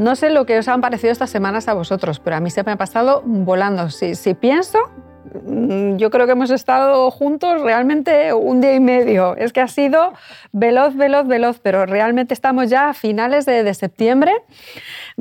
No 0.00 0.16
sé 0.16 0.30
lo 0.30 0.46
que 0.46 0.58
os 0.58 0.66
han 0.66 0.80
parecido 0.80 1.12
estas 1.12 1.28
semanas 1.28 1.68
a 1.68 1.74
vosotros, 1.74 2.20
pero 2.20 2.34
a 2.34 2.40
mí 2.40 2.48
se 2.48 2.62
me 2.64 2.72
ha 2.72 2.76
pasado 2.76 3.20
volando. 3.22 3.90
Si, 3.90 4.32
pienso, 4.32 4.78
mm, 5.44 5.96
yo 5.96 6.08
creo 6.08 6.24
que 6.24 6.32
hemos 6.32 6.50
estado 6.50 7.10
juntos 7.10 7.60
realmente 7.60 8.32
un 8.32 8.62
día 8.62 8.74
y 8.74 8.80
medio. 8.80 9.36
Es 9.36 9.52
que 9.52 9.60
ha 9.60 9.68
sido 9.68 10.14
veloz, 10.52 10.96
veloz, 10.96 11.26
veloz, 11.26 11.60
pero 11.60 11.84
realmente 11.84 12.32
estamos 12.32 12.70
ya 12.70 12.88
a 12.88 12.94
finales 12.94 13.44
de, 13.44 13.74
septiembre. 13.74 14.32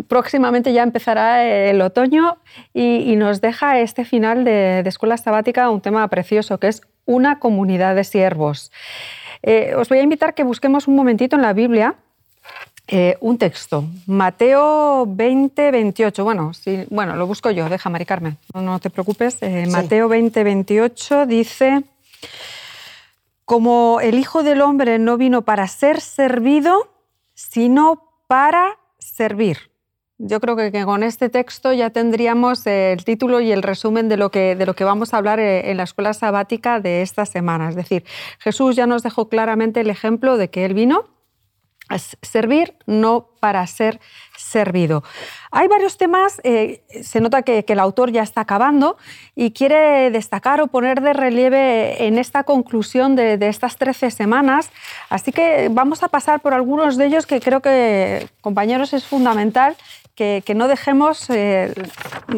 Próximamente 0.07 0.71
ya 0.71 0.83
empezará 0.83 1.43
el 1.43 1.81
otoño 1.81 2.37
y, 2.73 3.17
nos 3.17 3.41
deja 3.41 3.81
este 3.81 4.05
final 4.05 4.45
de, 4.45 4.79
Escuela 4.85 5.17
Sabática 5.17 5.69
un 5.69 5.81
tema 5.81 6.07
precioso, 6.07 6.57
que 6.57 6.69
es 6.69 6.83
una 7.05 7.39
comunidad 7.39 7.95
de 7.95 8.05
siervos. 8.05 8.71
Eh, 9.43 9.73
os 9.75 9.89
voy 9.89 9.97
a 9.97 10.03
invitar 10.03 10.35
que 10.35 10.45
busquemos 10.45 10.87
un 10.87 10.95
momentito 10.95 11.35
en 11.35 11.41
la 11.41 11.51
Biblia 11.51 11.97
eh, 12.91 13.17
un 13.21 13.37
texto, 13.37 13.85
Mateo 14.07 15.05
20, 15.07 15.69
28. 15.69 16.23
Bueno, 16.23 16.51
bueno, 16.89 17.15
lo 17.15 17.27
busco 17.27 17.51
yo, 17.51 17.69
deja, 17.69 17.87
Mari 17.87 18.05
Carmen, 18.05 18.37
no, 18.55 18.79
te 18.79 18.89
preocupes. 18.89 19.37
Eh, 19.41 19.67
Mateo 19.69 20.09
20, 20.09 20.43
28 20.43 21.27
dice, 21.27 21.83
como 23.45 23.99
el 24.01 24.17
Hijo 24.17 24.41
del 24.41 24.61
Hombre 24.61 24.97
no 24.97 25.17
vino 25.17 25.43
para 25.43 25.67
ser 25.67 26.01
servido, 26.01 26.89
sino 27.35 28.09
para 28.25 28.79
servir. 28.97 29.69
Yo 30.17 30.39
creo 30.39 30.55
que, 30.55 30.71
con 30.83 31.03
este 31.03 31.29
texto 31.29 31.71
ya 31.73 31.91
tendríamos 31.91 32.65
el 32.65 33.05
título 33.05 33.39
y 33.39 33.51
el 33.51 33.61
resumen 33.61 34.09
de 34.09 34.17
lo, 34.17 34.31
que, 34.31 34.55
de 34.55 34.65
lo 34.65 34.73
que 34.73 34.83
vamos 34.83 35.13
a 35.13 35.17
hablar 35.17 35.39
eh, 35.39 35.69
en 35.69 35.77
la 35.77 35.83
escuela 35.83 36.15
sabática 36.15 36.79
de 36.79 37.03
esta 37.03 37.27
semana. 37.27 37.69
Es 37.69 37.75
decir, 37.75 38.03
Jesús 38.39 38.75
ya 38.75 38.87
nos 38.87 39.03
dejó 39.03 39.29
claramente 39.29 39.81
el 39.81 39.91
ejemplo 39.91 40.37
de 40.37 40.49
que 40.49 40.65
Él 40.65 40.73
vino 40.73 41.18
servir, 41.97 42.75
no 42.85 43.29
para 43.39 43.65
ser 43.67 43.99
servido. 44.37 45.03
Hay 45.51 45.67
varios 45.67 45.97
temas, 45.97 46.39
eh, 46.43 46.83
se 47.01 47.19
nota 47.21 47.41
que, 47.41 47.65
el 47.67 47.79
autor 47.79 48.11
ya 48.11 48.21
está 48.21 48.41
acabando 48.41 48.97
y 49.35 49.51
quiere 49.51 50.11
destacar 50.11 50.61
o 50.61 50.67
poner 50.67 51.01
de 51.01 51.13
relieve 51.13 52.05
en 52.05 52.17
esta 52.17 52.43
conclusión 52.43 53.15
de, 53.15 53.37
estas 53.47 53.77
13 53.77 54.11
semanas, 54.11 54.69
así 55.09 55.31
que 55.31 55.69
vamos 55.71 56.03
a 56.03 56.09
pasar 56.09 56.41
por 56.41 56.53
algunos 56.53 56.97
de 56.97 57.05
ellos 57.07 57.25
que 57.25 57.39
creo 57.39 57.61
que, 57.61 58.27
compañeros, 58.41 58.93
es 58.93 59.05
fundamental 59.05 59.75
que, 60.15 60.43
no, 60.53 60.67
dejemos, 60.67 61.29
eh, 61.29 61.73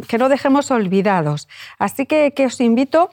que 0.08 0.20
no 0.20 0.30
dejemos 0.30 0.70
olvidados. 0.70 1.48
Así 1.80 2.06
que, 2.06 2.32
que 2.36 2.46
os 2.46 2.62
invito 2.62 3.10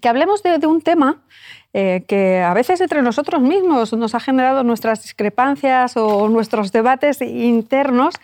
que 0.00 0.08
hablemos 0.08 0.42
de 0.42 0.66
un 0.66 0.82
tema 0.82 1.24
eh, 1.72 2.04
que 2.08 2.40
a 2.40 2.54
veces 2.54 2.80
entre 2.80 3.02
nosotros 3.02 3.42
mismos 3.42 3.92
nos 3.92 4.14
ha 4.14 4.20
generado 4.20 4.62
nuestras 4.62 5.02
discrepancias 5.02 5.96
o 5.96 6.28
nuestros 6.28 6.72
debates 6.72 7.20
internos, 7.20 8.14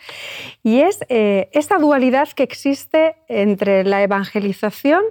y 0.63 0.81
es 0.81 0.99
eh, 1.09 1.49
esta 1.53 1.77
dualidad 1.77 2.29
que 2.29 2.43
existe 2.43 3.15
entre 3.27 3.83
la 3.83 4.01
evangelización 4.01 5.03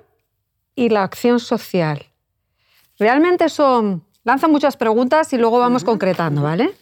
y 0.74 0.88
la 0.88 1.02
acción 1.02 1.38
social. 1.40 2.06
Realmente 2.98 3.48
son, 3.48 4.04
lanza 4.24 4.48
muchas 4.48 4.76
preguntas 4.76 5.32
y 5.32 5.38
luego 5.38 5.58
vamos 5.58 5.84
concretando, 5.84 6.42
¿vale? 6.42 6.72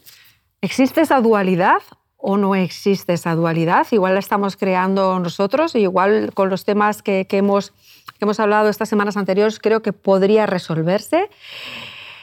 ¿Existe 0.61 1.01
esa 1.01 1.21
dualidad 1.21 1.81
o 2.21 2.37
no 2.37 2.55
existe 2.55 3.13
esa 3.13 3.35
dualidad? 3.35 3.87
Igual 3.91 4.13
la 4.13 4.19
estamos 4.19 4.55
creando 4.55 5.19
nosotros, 5.19 5.75
igual 5.75 6.31
con 6.33 6.49
los 6.49 6.65
temas 6.65 7.01
que 7.01 7.25
hemos 7.29 7.73
que 8.21 8.25
hemos 8.25 8.39
hablado 8.39 8.69
estas 8.69 8.87
semanas 8.87 9.17
anteriores, 9.17 9.59
creo 9.59 9.81
que 9.81 9.93
podría 9.93 10.45
resolverse. 10.45 11.31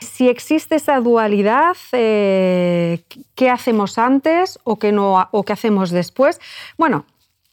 Si 0.01 0.29
existe 0.29 0.77
esa 0.77 1.01
dualidad, 1.01 1.77
eh, 1.91 3.03
¿qué 3.35 3.51
hacemos 3.51 3.99
antes 3.99 4.61
o 4.63 4.79
qué, 4.79 4.93
no, 4.93 5.29
o 5.33 5.43
qué 5.43 5.53
hacemos 5.53 5.91
después? 5.91 6.41
Bueno, 6.77 7.05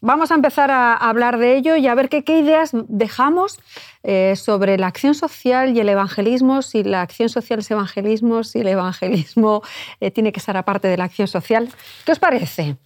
vamos 0.05 0.31
a 0.31 0.35
empezar 0.35 0.69
a 0.71 0.93
hablar 0.93 1.39
de 1.39 1.57
ello 1.57 1.75
y 1.75 1.88
a 1.88 1.95
ver 1.95 2.09
qué, 2.09 2.23
qué 2.23 2.38
ideas 2.38 2.71
dejamos 2.73 3.59
eh, 4.03 4.35
sobre 4.35 4.77
la 4.77 4.88
acción 4.88 5.16
social 5.16 5.75
y 5.75 5.79
el 5.79 5.89
evangelismo, 5.89 6.61
si 6.61 6.83
la 6.83 7.01
acción 7.01 7.27
social 7.27 7.59
es 7.59 7.71
evangelismo, 7.71 8.44
si 8.44 8.59
el 8.59 8.67
evangelismo 8.67 9.63
eh, 9.99 10.11
tiene 10.11 10.31
que 10.31 10.39
ser 10.39 10.57
aparte 10.57 10.88
de 10.88 10.97
la 10.97 11.05
acción 11.05 11.27
social. 11.27 11.69
¿Qué 12.05 12.11
os 12.11 12.19
parece? 12.19 12.77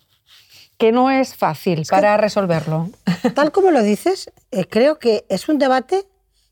que 0.77 0.93
no 0.93 1.11
es 1.11 1.35
fácil 1.35 1.83
para 1.89 2.15
resolverlo. 2.15 2.89
Tal 3.35 3.51
como 3.51 3.69
lo 3.69 3.83
dices, 3.83 4.31
eh, 4.51 4.63
creo 4.63 4.97
que 4.97 5.25
es 5.27 5.49
un 5.49 5.59
debate 5.59 6.05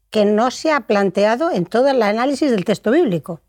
que 0.10 0.26
no 0.26 0.52
se 0.52 0.74
ha 0.74 0.82
planteado 0.82 1.50
en 1.50 1.66
todo 1.66 1.88
el 1.88 2.02
análisis 2.04 2.52
del 2.52 2.66
texto 2.66 2.92
bíblico. 2.92 3.40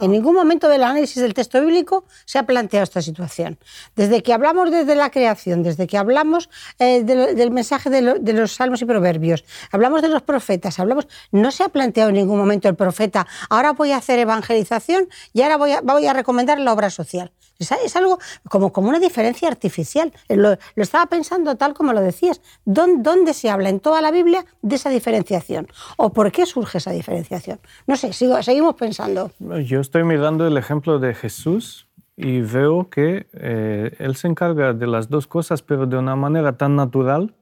En 0.00 0.10
ningún 0.10 0.34
momento 0.34 0.68
del 0.68 0.82
análisis 0.82 1.22
del 1.22 1.34
texto 1.34 1.60
bíblico 1.60 2.04
se 2.24 2.38
ha 2.38 2.44
planteado 2.44 2.84
esta 2.84 3.02
situación. 3.02 3.58
Desde 3.94 4.22
que 4.22 4.32
hablamos 4.32 4.70
desde 4.70 4.94
la 4.94 5.10
creación, 5.10 5.62
desde 5.62 5.86
que 5.86 5.98
hablamos 5.98 6.50
eh, 6.78 7.02
del, 7.02 7.50
mensaje 7.50 7.90
de, 7.90 8.32
los 8.32 8.52
salmos 8.52 8.82
y 8.82 8.84
proverbios, 8.84 9.44
hablamos 9.70 10.02
de 10.02 10.08
los 10.08 10.22
profetas, 10.22 10.78
hablamos, 10.78 11.08
no 11.32 11.50
se 11.50 11.64
ha 11.64 11.68
planteado 11.68 12.10
en 12.10 12.16
ningún 12.16 12.38
momento 12.38 12.68
el 12.68 12.76
profeta, 12.76 13.26
ahora 13.48 13.72
voy 13.72 13.92
a 13.92 13.98
hacer 13.98 14.18
evangelización 14.18 15.08
y 15.32 15.42
ahora 15.42 15.56
voy 15.56 15.72
a, 15.72 15.80
voy 15.80 16.06
a 16.06 16.12
recomendar 16.12 16.58
la 16.58 16.72
obra 16.72 16.90
social. 16.90 17.32
Es, 17.58 17.96
algo 17.96 18.18
como, 18.48 18.72
como 18.72 18.88
una 18.88 18.98
diferencia 18.98 19.48
artificial. 19.48 20.12
Lo, 20.28 20.56
estaba 20.76 21.06
pensando 21.06 21.56
tal 21.56 21.74
como 21.74 21.92
lo 21.92 22.00
decías. 22.00 22.40
¿Dónde, 22.64 23.34
se 23.34 23.50
habla 23.50 23.68
en 23.68 23.80
toda 23.80 24.00
la 24.00 24.10
Biblia 24.10 24.44
de 24.62 24.76
esa 24.76 24.90
diferenciación? 24.90 25.68
¿O 25.96 26.12
por 26.12 26.32
qué 26.32 26.46
surge 26.46 26.78
esa 26.78 26.90
diferenciación? 26.90 27.60
No 27.86 27.96
sé, 27.96 28.12
sigo, 28.12 28.42
seguimos 28.42 28.74
pensando. 28.74 29.30
Yo 29.64 29.80
estoy 29.80 30.04
mirando 30.04 30.46
el 30.46 30.56
ejemplo 30.56 30.98
de 30.98 31.14
Jesús 31.14 31.86
y 32.16 32.40
veo 32.40 32.88
que 32.88 33.26
eh, 33.34 33.94
Él 33.98 34.16
se 34.16 34.28
encarga 34.28 34.72
de 34.72 34.86
las 34.86 35.08
dos 35.08 35.26
cosas, 35.26 35.62
pero 35.62 35.86
de 35.86 35.98
una 35.98 36.16
manera 36.16 36.56
tan 36.56 36.76
natural 36.76 37.34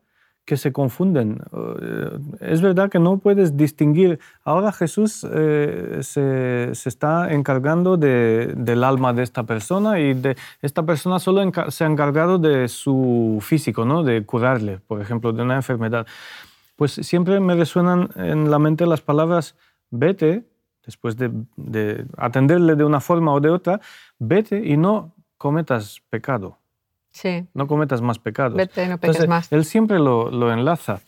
que 0.45 0.57
se 0.57 0.73
confunden. 0.73 1.41
Eh, 1.81 2.19
es 2.41 2.61
verdad 2.61 2.91
que 2.91 2.99
no 2.99 3.19
puedes 3.19 3.57
distinguir. 3.57 4.19
Ahora 4.45 4.73
Jesús 4.73 5.27
eh, 5.31 6.01
se, 6.03 6.71
está 6.89 7.33
encargando 7.33 7.97
del 7.97 8.85
alma 8.85 9.13
de 9.13 9.23
esta 9.23 9.45
persona 9.45 10.01
y 10.01 10.15
de 10.15 10.37
esta 10.61 10.83
persona 10.83 11.19
solo 11.19 11.51
se 11.71 11.85
ha 11.85 11.87
encargado 11.87 12.39
de 12.39 12.69
su 12.69 13.39
físico, 13.41 13.85
¿no? 13.85 14.03
de 14.03 14.25
curarle, 14.25 14.81
por 14.87 15.01
ejemplo, 15.01 15.33
de 15.33 15.43
una 15.43 15.57
enfermedad. 15.57 16.07
Pues 16.77 16.93
siempre 16.93 17.41
me 17.41 17.55
resuenan 17.55 18.11
en 18.17 18.51
la 18.51 18.59
mente 18.59 18.87
las 18.87 19.01
palabras 19.01 19.57
vete, 19.91 20.45
después 20.85 21.17
de, 21.17 21.31
de 21.57 22.05
atenderle 22.19 22.75
de 22.75 22.85
una 22.85 23.01
forma 23.01 23.33
o 23.33 23.41
de 23.41 23.49
otra, 23.49 23.81
vete 24.19 24.59
y 24.59 24.77
no 24.77 25.15
cometas 25.39 26.03
pecado. 26.11 26.59
No 27.55 27.67
cometas 27.67 28.03
más 28.03 28.19
pecados. 28.19 28.57
Vete, 28.57 28.87
no 28.89 28.99
peques 28.99 29.29
más. 29.29 29.51
Él 29.53 29.65
siempre 29.65 29.99
lo, 29.99 30.53
enlaza. 30.53 31.01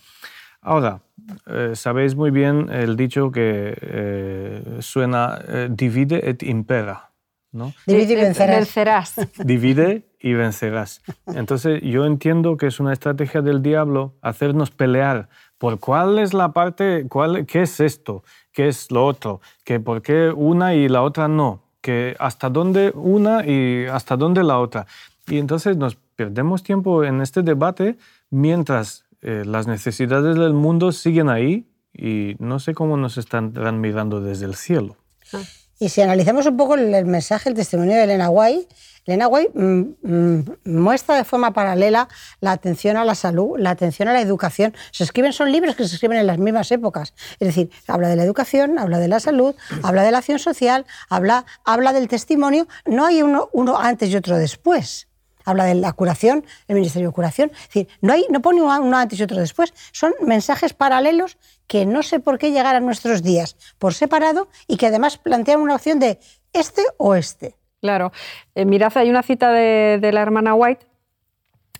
Ahora, 0.60 1.00
eh, 1.46 1.72
sabéis 1.74 2.14
muy 2.14 2.30
bien 2.30 2.68
el 2.70 2.96
dicho 2.96 3.30
que 3.30 3.76
eh, 3.80 4.78
suena 4.80 5.38
eh, 5.46 5.68
divide 5.70 6.28
et 6.28 6.42
impera. 6.42 7.10
¿no? 7.52 7.72
Divide 7.86 8.12
y 8.12 8.16
vencerás. 8.16 9.14
Divide 9.44 10.04
y 10.20 10.34
vencerás. 10.34 11.02
Entonces, 11.26 11.80
yo 11.82 12.04
entiendo 12.04 12.56
que 12.56 12.66
es 12.66 12.80
una 12.80 12.92
estrategia 12.92 13.42
del 13.42 13.62
diablo 13.62 14.14
hacernos 14.20 14.70
pelear 14.70 15.28
por 15.58 15.78
cuál 15.78 16.18
es 16.18 16.34
la 16.34 16.52
parte, 16.52 17.06
cuál, 17.08 17.46
qué 17.46 17.62
es 17.62 17.80
esto, 17.80 18.24
qué 18.52 18.68
es 18.68 18.90
lo 18.90 19.06
otro, 19.06 19.40
que 19.64 19.80
por 19.80 20.02
qué 20.02 20.30
una 20.34 20.74
y 20.74 20.88
la 20.88 21.02
otra 21.02 21.28
no, 21.28 21.62
que 21.80 22.14
hasta 22.18 22.50
dónde 22.50 22.92
una 22.94 23.46
y 23.46 23.86
hasta 23.86 24.16
dónde 24.16 24.42
la 24.42 24.58
otra. 24.58 24.86
Y 25.28 25.38
entonces 25.38 25.76
nos 25.76 25.96
perdemos 25.96 26.62
tiempo 26.62 27.04
en 27.04 27.20
este 27.20 27.42
debate 27.42 27.98
mientras 28.30 29.04
eh, 29.22 29.44
las 29.44 29.66
necesidades 29.66 30.36
del 30.36 30.52
mundo 30.52 30.92
siguen 30.92 31.28
ahí 31.28 31.66
y 31.92 32.36
no 32.38 32.58
sé 32.58 32.74
cómo 32.74 32.96
nos 32.96 33.18
están 33.18 33.52
mirando 33.80 34.20
desde 34.20 34.44
el 34.44 34.54
cielo. 34.54 34.96
Ah. 35.32 35.42
Y 35.78 35.90
si 35.90 36.00
analizamos 36.00 36.46
un 36.46 36.56
poco 36.56 36.74
el, 36.74 37.04
mensaje, 37.04 37.50
el 37.50 37.54
testimonio 37.54 37.96
de 37.96 38.04
Elena 38.04 38.30
White, 38.30 38.74
Elena 39.04 39.28
White 39.28 39.52
mm, 39.54 39.80
mm, 40.02 40.44
muestra 40.64 41.16
de 41.16 41.24
forma 41.24 41.52
paralela 41.52 42.08
la 42.40 42.52
atención 42.52 42.96
a 42.96 43.04
la 43.04 43.14
salud, 43.14 43.58
la 43.58 43.70
atención 43.70 44.08
a 44.08 44.14
la 44.14 44.22
educación. 44.22 44.74
Se 44.90 45.04
escriben, 45.04 45.34
son 45.34 45.52
libros 45.52 45.76
que 45.76 45.86
se 45.86 45.96
escriben 45.96 46.16
en 46.16 46.26
las 46.26 46.38
mismas 46.38 46.72
épocas. 46.72 47.12
Es 47.40 47.48
decir, 47.48 47.70
habla 47.88 48.08
de 48.08 48.16
la 48.16 48.24
educación, 48.24 48.78
habla 48.78 48.98
de 48.98 49.08
la 49.08 49.20
salud, 49.20 49.54
habla 49.82 50.02
de 50.02 50.12
la 50.12 50.18
acción 50.18 50.38
social, 50.38 50.86
habla, 51.10 51.44
habla 51.64 51.92
del 51.92 52.08
testimonio. 52.08 52.66
No 52.86 53.04
hay 53.04 53.20
uno, 53.20 53.50
uno 53.52 53.78
antes 53.78 54.08
y 54.08 54.16
otro 54.16 54.38
después 54.38 55.08
habla 55.46 55.64
de 55.64 55.76
la 55.76 55.92
curación, 55.94 56.44
el 56.68 56.74
Ministerio 56.74 57.08
de 57.08 57.14
Curación. 57.14 57.50
Es 57.54 57.68
decir, 57.68 57.88
no, 58.02 58.12
hay, 58.12 58.26
no 58.30 58.42
pone 58.42 58.60
uno 58.60 58.98
antes 58.98 59.18
y 59.18 59.22
otro 59.22 59.38
después. 59.38 59.72
Son 59.92 60.12
mensajes 60.20 60.74
paralelos 60.74 61.38
que 61.66 61.86
no 61.86 62.02
sé 62.02 62.20
por 62.20 62.38
qué 62.38 62.50
llegar 62.50 62.76
a 62.76 62.80
nuestros 62.80 63.22
días 63.22 63.56
por 63.78 63.94
separado 63.94 64.48
y 64.66 64.76
que 64.76 64.86
además 64.86 65.16
plantean 65.16 65.60
una 65.60 65.76
opción 65.76 65.98
de 65.98 66.18
este 66.52 66.82
o 66.98 67.14
este. 67.14 67.56
Claro. 67.80 68.12
Eh, 68.54 68.64
mirad, 68.64 68.92
hay 68.96 69.10
una 69.10 69.22
cita 69.22 69.52
de, 69.52 70.10
la 70.12 70.20
hermana 70.20 70.54
White 70.54 70.86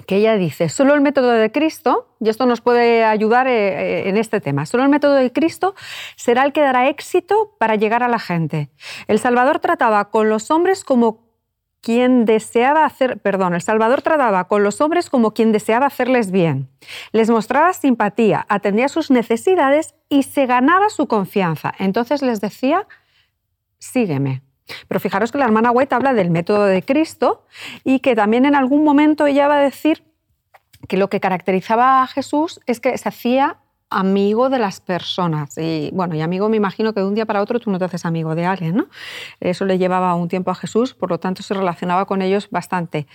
que 0.07 0.17
ella 0.17 0.37
dice, 0.37 0.69
solo 0.69 0.95
el 0.95 1.01
método 1.01 1.31
de 1.31 1.51
Cristo, 1.51 2.15
y 2.21 2.29
esto 2.29 2.47
nos 2.47 2.61
puede 2.61 3.03
ayudar 3.03 3.49
eh, 3.49 4.03
eh, 4.03 4.09
en 4.09 4.19
este 4.19 4.41
tema, 4.41 4.67
solo 4.67 4.85
el 4.85 4.91
método 4.91 5.15
de 5.15 5.33
Cristo 5.33 5.75
será 6.17 6.45
el 6.45 6.53
que 6.53 6.61
dará 6.61 6.89
éxito 6.89 7.57
para 7.59 7.77
llegar 7.77 8.03
a 8.03 8.09
la 8.09 8.19
gente. 8.19 8.71
El 9.09 9.19
Salvador 9.19 9.59
trataba 9.59 10.11
con 10.11 10.29
los 10.29 10.51
hombres 10.51 10.85
como 10.85 11.26
quien 11.87 12.25
deseaba 12.25 12.85
hacer, 12.85 13.21
perdón, 13.21 13.55
el 13.55 13.63
Salvador 13.63 14.03
trataba 14.03 14.49
con 14.49 14.65
los 14.65 14.81
hombres 14.81 15.09
como 15.09 15.31
quien 15.31 15.53
deseaba 15.53 15.87
hacerles 15.87 16.33
bien. 16.33 16.69
Les 17.13 17.31
mostraba 17.31 17.73
simpatía, 17.75 18.45
atendía 18.49 18.89
sus 18.89 19.13
necesidades 19.13 19.95
y 20.09 20.25
se 20.25 20.47
ganaba 20.47 20.89
su 20.89 21.07
confianza. 21.07 21.73
Entonces 21.79 22.23
les 22.23 22.41
decía, 22.41 22.89
sígueme. 23.79 24.43
Pero 24.89 24.99
fijaros 24.99 25.31
que 25.31 25.39
la 25.39 25.45
hermana 25.45 25.71
White 25.71 25.95
habla 25.95 26.13
del 26.13 26.33
método 26.33 26.65
de 26.65 26.83
Cristo 26.83 27.45
y 27.85 28.01
que 28.01 28.17
también 28.17 28.47
en 28.47 28.57
algún 28.57 28.83
momento 28.83 29.27
ella 29.27 29.47
va 29.47 29.59
a 29.59 29.63
decir 29.63 30.03
que 30.89 30.97
lo 30.97 31.09
que 31.09 31.21
caracterizaba 31.21 32.03
a 32.03 32.09
Jesús 32.09 32.59
es 32.67 32.81
que 32.81 32.99
se 32.99 33.09
hacía 33.09 33.59
amigo 33.97 34.51
de 34.51 34.59
las 34.59 34.81
personas. 34.81 35.57
Y 35.57 35.91
bueno, 35.95 36.15
y 36.15 36.21
amigo 36.21 36.51
me 36.51 36.59
imagino 36.59 36.93
que 36.93 37.01
de 37.01 37.07
un 37.07 37.15
día 37.15 37.25
para 37.25 37.41
otro 37.41 37.59
tú 37.59 37.71
no 37.71 37.79
te 37.79 37.87
haces 37.87 38.05
amigo 38.05 38.35
de 38.35 38.45
alguien, 38.45 38.77
¿no? 38.77 38.87
Eso 39.41 39.65
le 39.65 39.79
llevaba 39.79 40.15
un 40.15 40.29
tiempo 40.29 40.51
a 40.51 40.55
Jesús, 40.55 40.93
por 40.93 41.09
lo 41.09 41.19
tanto 41.19 41.43
se 41.43 41.55
relacionaba 41.55 42.05
con 42.05 42.21
ellos 42.21 42.51
bastante. 42.51 43.07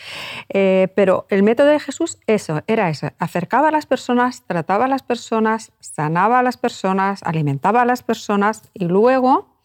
Eh, 0.50 0.88
pero 0.95 1.28
el 1.30 1.44
método 1.44 1.68
de 1.68 1.80
Jesús, 1.80 2.18
eso, 2.25 2.63
era 2.66 2.89
eso, 2.89 3.10
acercaba 3.19 3.68
a 3.68 3.72
las 3.72 3.86
personas, 3.86 4.44
trataba 4.48 4.86
a 4.86 4.88
las 4.88 5.04
personas, 5.04 5.72
sanaba 5.80 6.39
a 6.39 6.44
las 6.44 6.57
personas, 6.57 7.22
alimentaba 7.24 7.84
a 7.84 7.86
las 7.86 8.01
personas 8.01 8.63
y 8.74 8.86
luego, 8.86 9.56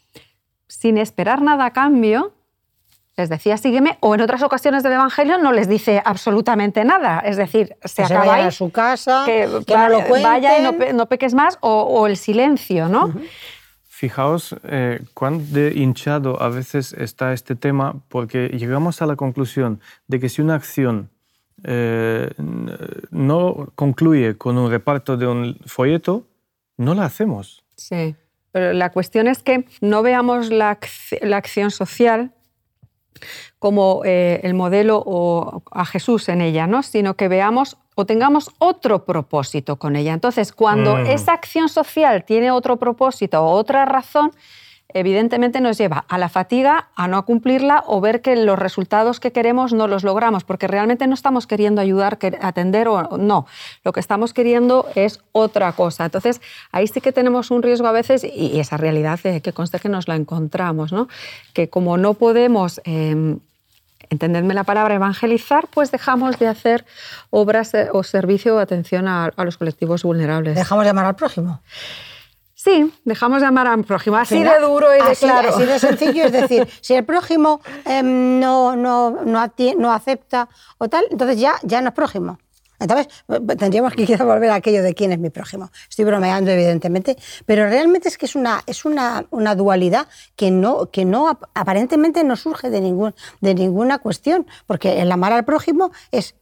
sin 0.68 0.98
esperar 0.98 1.40
nada 1.40 1.64
a 1.64 1.72
cambio, 1.72 2.35
les 3.16 3.28
decía 3.30 3.56
sígueme, 3.56 3.96
o 4.00 4.14
en 4.14 4.20
otras 4.20 4.42
ocasiones 4.42 4.82
del 4.82 4.92
Evangelio 4.92 5.38
no 5.38 5.52
les 5.52 5.68
dice 5.68 6.02
absolutamente 6.04 6.84
nada. 6.84 7.20
Es 7.20 7.36
decir, 7.36 7.76
se 7.84 8.04
que 8.04 8.14
acaba 8.14 8.36
se 8.36 8.42
a 8.42 8.50
su 8.50 8.70
casa, 8.70 9.22
que, 9.24 9.46
no 9.46 9.88
lo 9.88 10.02
Vaya 10.22 10.58
y 10.58 10.92
no, 10.92 11.06
peques 11.06 11.34
más, 11.34 11.58
o, 11.60 12.06
el 12.06 12.16
silencio, 12.16 12.88
¿no? 12.88 13.12
Fijaos 13.84 14.54
eh, 14.64 15.00
cuán 15.14 15.52
de 15.52 15.72
hinchado 15.74 16.42
a 16.42 16.48
veces 16.48 16.92
está 16.92 17.32
este 17.32 17.54
tema, 17.54 17.94
porque 18.08 18.48
llegamos 18.48 19.00
a 19.00 19.06
la 19.06 19.16
conclusión 19.16 19.80
de 20.08 20.20
que 20.20 20.28
si 20.28 20.42
una 20.42 20.54
acción 20.54 21.10
eh, 21.64 22.30
no 23.10 23.72
concluye 23.74 24.36
con 24.36 24.58
un 24.58 24.70
reparto 24.70 25.16
de 25.16 25.26
un 25.26 25.58
folleto, 25.64 26.26
no 26.76 26.94
la 26.94 27.04
hacemos. 27.04 27.64
Sí, 27.76 28.14
pero 28.52 28.74
la 28.74 28.90
cuestión 28.90 29.26
es 29.28 29.42
que 29.42 29.64
no 29.80 30.02
veamos 30.02 30.50
la, 30.50 30.78
la 31.22 31.36
acción 31.38 31.70
social 31.70 32.32
como 33.58 34.02
eh, 34.04 34.40
el 34.42 34.54
modelo 34.54 35.02
o 35.04 35.62
a 35.70 35.84
Jesús 35.84 36.28
en 36.28 36.40
ella, 36.40 36.66
¿no? 36.66 36.82
sino 36.82 37.14
que 37.14 37.28
veamos 37.28 37.76
o 37.94 38.04
tengamos 38.04 38.50
otro 38.58 39.04
propósito 39.04 39.76
con 39.76 39.96
ella. 39.96 40.12
Entonces, 40.12 40.52
cuando 40.52 40.96
mm. 40.96 41.06
esa 41.06 41.32
acción 41.32 41.68
social 41.68 42.24
tiene 42.24 42.50
otro 42.50 42.76
propósito 42.76 43.42
o 43.42 43.50
otra 43.50 43.86
razón, 43.86 44.32
evidentemente 44.98 45.60
nos 45.60 45.76
lleva 45.76 46.04
a 46.08 46.18
la 46.18 46.28
fatiga, 46.28 46.88
a 46.96 47.06
no 47.06 47.24
cumplirla 47.24 47.84
o 47.86 48.00
ver 48.00 48.22
que 48.22 48.34
los 48.34 48.58
resultados 48.58 49.20
que 49.20 49.30
queremos 49.30 49.72
no 49.72 49.88
los 49.88 50.04
logramos, 50.04 50.44
porque 50.44 50.66
realmente 50.66 51.06
no 51.06 51.14
estamos 51.14 51.46
queriendo 51.46 51.80
ayudar, 51.80 52.18
atender 52.40 52.88
o 52.88 53.18
no. 53.18 53.46
Lo 53.84 53.92
que 53.92 54.00
estamos 54.00 54.32
queriendo 54.32 54.86
es 54.94 55.20
otra 55.32 55.72
cosa. 55.72 56.06
Entonces, 56.06 56.40
ahí 56.72 56.86
sí 56.86 57.00
que 57.00 57.12
tenemos 57.12 57.50
un 57.50 57.62
riesgo 57.62 57.86
a 57.86 57.92
veces 57.92 58.24
y 58.24 58.58
esa 58.58 58.76
realidad 58.78 59.20
que 59.20 59.52
conste 59.52 59.78
que 59.78 59.88
nos 59.88 60.08
la 60.08 60.16
encontramos, 60.16 60.92
¿no? 60.92 61.08
que 61.52 61.68
como 61.68 61.96
no 61.98 62.14
podemos... 62.14 62.80
Eh, 62.84 63.36
entendedme 64.08 64.54
la 64.54 64.62
palabra 64.62 64.94
evangelizar, 64.94 65.66
pues 65.66 65.90
dejamos 65.90 66.38
de 66.38 66.46
hacer 66.46 66.84
obras 67.30 67.74
eh, 67.74 67.88
o 67.92 68.04
servicio 68.04 68.54
o 68.54 68.58
atención 68.60 69.08
a, 69.08 69.24
a 69.24 69.44
los 69.44 69.56
colectivos 69.56 70.04
vulnerables. 70.04 70.54
Dejamos 70.54 70.84
de 70.84 70.90
amar 70.90 71.06
al 71.06 71.16
prójimo. 71.16 71.60
Sí, 72.66 72.92
dejamos 73.04 73.42
de 73.42 73.46
amar 73.46 73.68
al 73.68 73.84
prójimo. 73.84 74.16
Así 74.16 74.42
de 74.42 74.58
duro 74.58 74.88
y 74.92 75.00
de 75.00 75.14
claro. 75.14 75.50
Así 75.50 75.64
de 75.64 75.78
sencillo, 75.78 76.24
es 76.24 76.32
decir, 76.32 76.66
si 76.80 76.94
el 76.94 77.04
prójimo 77.04 77.60
em, 77.84 78.40
no, 78.40 78.74
no, 78.74 79.22
no, 79.24 79.92
acepta 79.92 80.48
o 80.78 80.88
tal, 80.88 81.04
entonces 81.12 81.38
ya, 81.38 81.54
ya 81.62 81.80
no 81.80 81.90
es 81.90 81.94
prójimo. 81.94 82.40
Entonces, 82.80 83.06
tendríamos 83.56 83.92
que 83.92 84.04
quizá 84.04 84.24
volver 84.24 84.50
a 84.50 84.56
aquello 84.56 84.82
de 84.82 84.94
quién 84.94 85.12
es 85.12 85.20
mi 85.20 85.30
prójimo. 85.30 85.70
Estoy 85.88 86.06
bromeando, 86.06 86.50
evidentemente, 86.50 87.16
pero 87.46 87.68
realmente 87.68 88.08
es 88.08 88.18
que 88.18 88.26
es 88.26 88.34
una, 88.34 88.64
es 88.66 88.84
una, 88.84 89.26
una 89.30 89.54
dualidad 89.54 90.08
que, 90.34 90.50
no, 90.50 90.90
que 90.90 91.04
no, 91.04 91.38
aparentemente 91.54 92.24
no 92.24 92.34
surge 92.34 92.68
de, 92.68 92.80
ningún, 92.80 93.14
de 93.40 93.54
ninguna 93.54 93.98
cuestión, 93.98 94.44
porque 94.66 95.00
el 95.00 95.12
amar 95.12 95.32
al 95.32 95.44
prójimo 95.44 95.92
es 96.10 96.34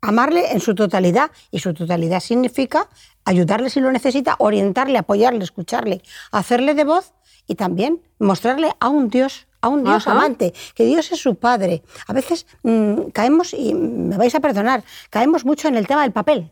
amarle 0.00 0.52
en 0.52 0.60
su 0.60 0.74
totalidad, 0.74 1.30
y 1.50 1.58
su 1.58 1.74
totalidad 1.74 2.20
significa 2.20 2.88
ayudarle 3.24 3.70
si 3.70 3.80
lo 3.80 3.92
necesita, 3.92 4.36
orientarle, 4.38 4.98
apoyarle, 4.98 5.44
escucharle, 5.44 6.02
hacerle 6.32 6.74
de 6.74 6.84
voz 6.84 7.12
y 7.46 7.54
también 7.54 8.00
mostrarle 8.18 8.72
a 8.80 8.88
un 8.88 9.08
Dios 9.08 9.46
a 9.62 9.68
un 9.68 9.84
Dios 9.84 10.06
amante, 10.06 10.54
que 10.74 10.86
Dios 10.86 11.12
es 11.12 11.20
su 11.20 11.34
Padre. 11.34 11.82
A 12.06 12.14
veces 12.14 12.46
mm, 12.62 13.10
caemos, 13.12 13.52
y 13.52 13.74
me 13.74 14.16
vais 14.16 14.34
a 14.34 14.40
perdonar, 14.40 14.82
caemos 15.10 15.44
mucho 15.44 15.68
en 15.68 15.76
el 15.76 15.86
tema 15.86 16.02
del 16.02 16.12
papel. 16.12 16.50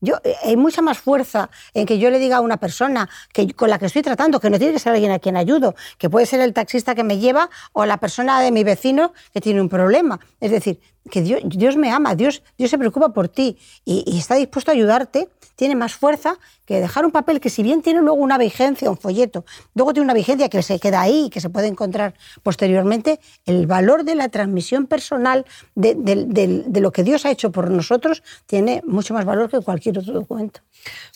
Yo, 0.00 0.16
eh, 0.24 0.34
hay 0.44 0.56
mucha 0.56 0.82
más 0.82 0.98
fuerza 0.98 1.50
en 1.72 1.86
que 1.86 1.98
yo 1.98 2.10
le 2.10 2.18
diga 2.18 2.36
a 2.36 2.40
una 2.40 2.58
persona 2.58 3.08
que, 3.32 3.52
con 3.52 3.70
la 3.70 3.78
que 3.78 3.86
estoy 3.86 4.02
tratando, 4.02 4.40
que 4.40 4.50
no 4.50 4.58
tiene 4.58 4.74
que 4.74 4.78
ser 4.78 4.92
alguien 4.92 5.10
a 5.10 5.18
quien 5.18 5.36
ayudo, 5.36 5.74
que 5.98 6.10
puede 6.10 6.26
ser 6.26 6.40
el 6.40 6.52
taxista 6.52 6.94
que 6.94 7.04
me 7.04 7.18
lleva 7.18 7.48
o 7.72 7.86
la 7.86 7.98
persona 7.98 8.40
de 8.40 8.50
mi 8.50 8.62
vecino 8.62 9.12
que 9.32 9.40
tiene 9.40 9.60
un 9.60 9.68
problema. 9.68 10.20
Es 10.40 10.50
decir, 10.50 10.80
que 11.10 11.22
Dios, 11.22 11.40
Dios 11.44 11.76
me 11.76 11.90
ama, 11.90 12.14
Dios, 12.14 12.42
Dios 12.58 12.70
se 12.70 12.78
preocupa 12.78 13.10
por 13.10 13.28
ti 13.28 13.58
y, 13.84 14.18
está 14.18 14.34
dispuesto 14.34 14.70
a 14.70 14.74
ayudarte, 14.74 15.28
tiene 15.54 15.74
más 15.74 15.94
fuerza 15.94 16.38
que 16.64 16.80
dejar 16.80 17.04
un 17.04 17.12
papel 17.12 17.40
que 17.40 17.48
si 17.48 17.62
bien 17.62 17.82
tiene 17.82 18.00
luego 18.00 18.18
una 18.18 18.38
vigencia, 18.38 18.90
un 18.90 18.96
folleto, 18.96 19.44
luego 19.74 19.92
tiene 19.92 20.04
una 20.04 20.14
vigencia 20.14 20.48
que 20.48 20.62
se 20.62 20.78
queda 20.78 21.00
ahí 21.00 21.26
y 21.26 21.30
que 21.30 21.40
se 21.40 21.48
puede 21.48 21.68
encontrar 21.68 22.14
posteriormente, 22.42 23.20
el 23.44 23.66
valor 23.66 24.04
de 24.04 24.14
la 24.14 24.28
transmisión 24.28 24.86
personal 24.86 25.46
de, 25.74 25.94
de 25.94 26.80
lo 26.80 26.92
que 26.92 27.02
Dios 27.02 27.24
ha 27.24 27.30
hecho 27.30 27.52
por 27.52 27.70
nosotros 27.70 28.22
tiene 28.46 28.82
mucho 28.86 29.14
más 29.14 29.24
valor 29.24 29.50
que 29.50 29.60
cualquier 29.60 29.98
otro 29.98 30.12
documento. 30.12 30.60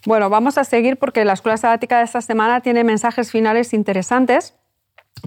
Bueno, 0.06 0.30
vamos 0.30 0.58
a 0.58 0.64
seguir 0.64 0.98
porque 0.98 1.24
la 1.24 1.34
Escuela 1.34 1.56
Sabática 1.56 1.98
de 1.98 2.04
esta 2.04 2.22
semana 2.22 2.60
tiene 2.60 2.84
mensajes 2.84 3.30
finales 3.30 3.72
interesantes 3.72 4.54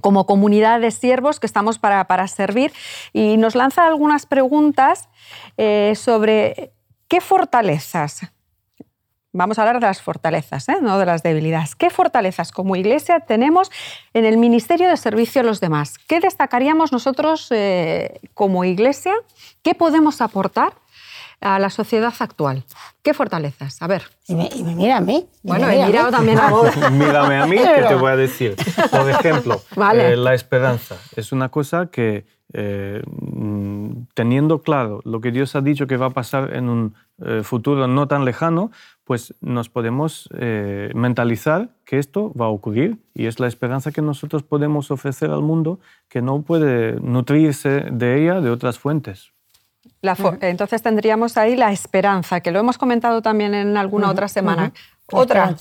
como 0.01 0.25
comunidad 0.25 0.79
de 0.79 0.91
siervos 0.91 1.39
que 1.39 1.47
estamos 1.47 1.79
para, 1.79 2.27
servir 2.27 2.73
y 3.13 3.37
nos 3.37 3.55
lanza 3.55 3.85
algunas 3.85 4.25
preguntas 4.25 5.09
eh, 5.57 5.93
sobre 5.95 6.73
qué 7.07 7.21
fortalezas. 7.21 8.21
Vamos 9.35 9.57
a 9.57 9.63
hablar 9.63 9.79
de 9.79 9.87
las 9.87 9.99
fortalezas, 9.99 10.69
¿eh? 10.69 10.77
no 10.79 10.99
de 10.99 11.07
las 11.07 11.23
debilidades. 11.23 11.75
¿Qué 11.75 11.89
fortalezas 11.89 12.51
como 12.51 12.75
iglesia 12.75 13.21
tenemos 13.21 13.71
en 14.13 14.25
el 14.25 14.37
ministerio 14.37 14.87
de 14.87 14.95
servicio 14.95 15.41
a 15.41 15.43
los 15.43 15.59
demás? 15.59 15.97
¿Qué 16.07 16.19
destacaríamos 16.19 16.91
nosotros 16.91 17.47
eh, 17.49 18.19
como 18.35 18.63
iglesia? 18.63 19.13
¿Qué 19.63 19.73
podemos 19.73 20.21
aportar 20.21 20.73
a 21.43 21.59
la 21.59 21.69
sociedad 21.69 22.13
actual? 22.19 22.63
¿Qué 23.01 23.13
fortalezas? 23.13 23.81
A 23.81 23.87
ver. 23.87 24.03
Y 24.27 24.35
me, 24.35 24.49
mira 24.75 24.97
a 24.97 25.01
mí. 25.01 25.25
Bueno, 25.43 25.69
he 25.69 25.85
mirado 25.85 26.09
también 26.09 26.39
a 26.39 26.49
vos. 26.49 26.69
Mírame 26.91 27.35
a 27.35 27.45
mí, 27.45 27.57
que 27.57 27.85
te 27.87 27.95
voy 27.95 28.11
a 28.11 28.15
decir. 28.15 28.55
Por 28.89 29.09
ejemplo, 29.09 29.61
eh, 29.93 30.15
la 30.15 30.33
esperanza 30.33 30.95
es 31.15 31.31
una 31.31 31.49
cosa 31.49 31.87
que, 31.87 32.25
eh, 32.53 33.03
mm, 33.05 34.05
teniendo 34.13 34.61
claro 34.61 35.01
lo 35.03 35.19
que 35.19 35.31
Dios 35.31 35.55
ha 35.55 35.61
dicho 35.61 35.85
que 35.85 35.97
va 35.97 36.07
a 36.07 36.11
pasar 36.11 36.55
en 36.55 36.69
un 36.69 36.95
eh, 37.25 37.41
futuro 37.43 37.87
no 37.87 38.07
tan 38.07 38.23
lejano, 38.23 38.71
pues 39.03 39.33
nos 39.41 39.67
podemos 39.67 40.29
mentalizar 40.31 41.71
que 41.83 41.99
esto 41.99 42.31
va 42.39 42.45
a 42.45 42.49
ocurrir 42.49 42.99
y 43.13 43.25
es 43.25 43.37
la 43.41 43.47
esperanza 43.47 43.91
que 43.91 44.01
nosotros 44.01 44.43
podemos 44.43 44.91
ofrecer 44.91 45.29
al 45.29 45.41
mundo 45.41 45.81
que 46.07 46.21
no 46.21 46.41
puede 46.41 46.93
nutrirse 47.01 47.87
de 47.91 48.21
ella 48.21 48.39
de 48.39 48.49
otras 48.49 48.79
fuentes. 48.79 49.32
Entonces 50.41 50.81
tendríamos 50.81 51.37
ahí 51.37 51.55
la 51.55 51.71
esperanza, 51.71 52.41
que 52.41 52.51
lo 52.51 52.59
hemos 52.59 52.77
comentado 52.77 53.21
también 53.21 53.53
en 53.55 53.77
alguna 53.77 54.09
otra 54.09 54.27
semana. 54.27 54.73
Otra. 55.11 55.53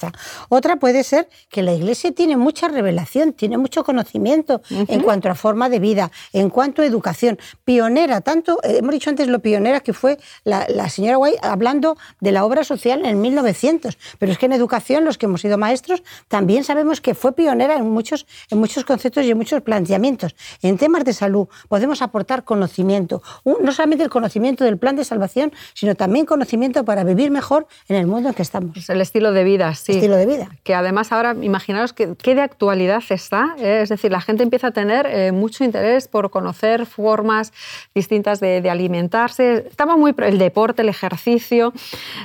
Otra 0.49 0.77
puede 0.77 1.03
ser 1.03 1.29
que 1.49 1.63
la 1.63 1.73
Iglesia 1.73 2.13
tiene 2.13 2.37
mucha 2.37 2.69
revelación, 2.69 3.33
tiene 3.33 3.59
mucho 3.59 3.83
conocimiento 3.83 4.63
en 4.71 5.01
cuanto 5.01 5.29
a 5.31 5.35
forma 5.35 5.69
de 5.69 5.81
vida, 5.81 6.13
en 6.33 6.49
cuanto 6.49 6.81
a 6.81 6.87
educación. 6.87 7.39
Pionera, 7.65 8.21
tanto, 8.21 8.61
eh, 8.63 8.77
hemos 8.79 8.93
dicho 8.93 9.11
antes 9.11 9.27
lo 9.27 9.41
pionera 9.41 9.81
que 9.81 9.93
fue 9.93 10.19
la, 10.45 10.89
señora 10.89 11.17
Guay 11.17 11.35
hablando 11.43 11.97
de 12.21 12.31
la 12.31 12.45
obra 12.45 12.63
social 12.63 13.05
en 13.05 13.21
1900. 13.21 13.99
Pero 14.19 14.31
es 14.31 14.39
que 14.39 14.47
en 14.47 14.53
educación, 14.53 15.05
los 15.05 15.19
que 15.19 15.27
hemos 15.27 15.41
sido 15.41 15.59
maestros, 15.59 16.05
también 16.29 16.63
sabemos 16.63 17.01
que 17.01 17.15
fue 17.15 17.35
pionera 17.35 17.77
en 17.77 17.91
muchos, 17.91 18.27
en 18.49 18.59
muchos 18.59 18.85
conceptos 18.85 19.25
y 19.25 19.33
en 19.33 19.39
muchos 19.39 19.61
planteamientos. 19.63 20.37
En 20.63 20.79
temas 20.79 21.05
de 21.05 21.13
salud 21.13 21.49
podemos 21.69 22.01
aportar 22.01 22.45
conocimiento, 22.45 23.23
no 23.45 23.73
solamente 23.73 24.05
el 24.05 24.11
conocimiento 24.11 24.63
del 24.63 24.79
plan 24.79 24.95
de 24.95 25.05
salvación, 25.05 25.53
sino 25.75 25.97
también 25.97 26.27
conocimiento 26.27 26.85
para 26.85 27.03
vivir 27.03 27.33
mejor 27.33 27.67
en 27.89 27.97
el 27.97 28.07
mundo 28.07 28.29
en 28.29 28.35
que 28.37 28.43
estamos. 28.43 28.89
el 28.89 29.01
estilo 29.01 29.32
de 29.33 29.45
vida, 29.45 29.75
sí. 29.75 29.93
Estilo 29.93 30.17
de 30.17 30.27
vida. 30.27 30.49
Que 30.63 30.75
además 30.75 31.13
ahora, 31.13 31.35
imaginaros 31.41 31.93
que, 31.93 32.15
qué 32.17 32.35
de 32.35 32.43
actualidad 32.43 33.03
está. 33.11 33.55
¿eh? 33.59 33.81
Es 33.83 33.89
decir, 33.89 34.13
la 34.13 34.21
gente 34.21 34.43
empieza 34.43 34.69
a 34.69 34.71
tener 34.71 35.07
eh, 35.07 35.33
mucho 35.33 35.65
interés 35.65 36.09
por 36.09 36.31
conocer 36.31 36.87
formas 36.87 37.53
distintas 37.95 38.41
de, 38.41 38.69
alimentarse. 38.71 39.67
Estamos 39.69 39.99
muy... 39.99 40.15
El 40.19 40.39
deporte, 40.39 40.83
el 40.83 40.89
ejercicio, 40.89 41.73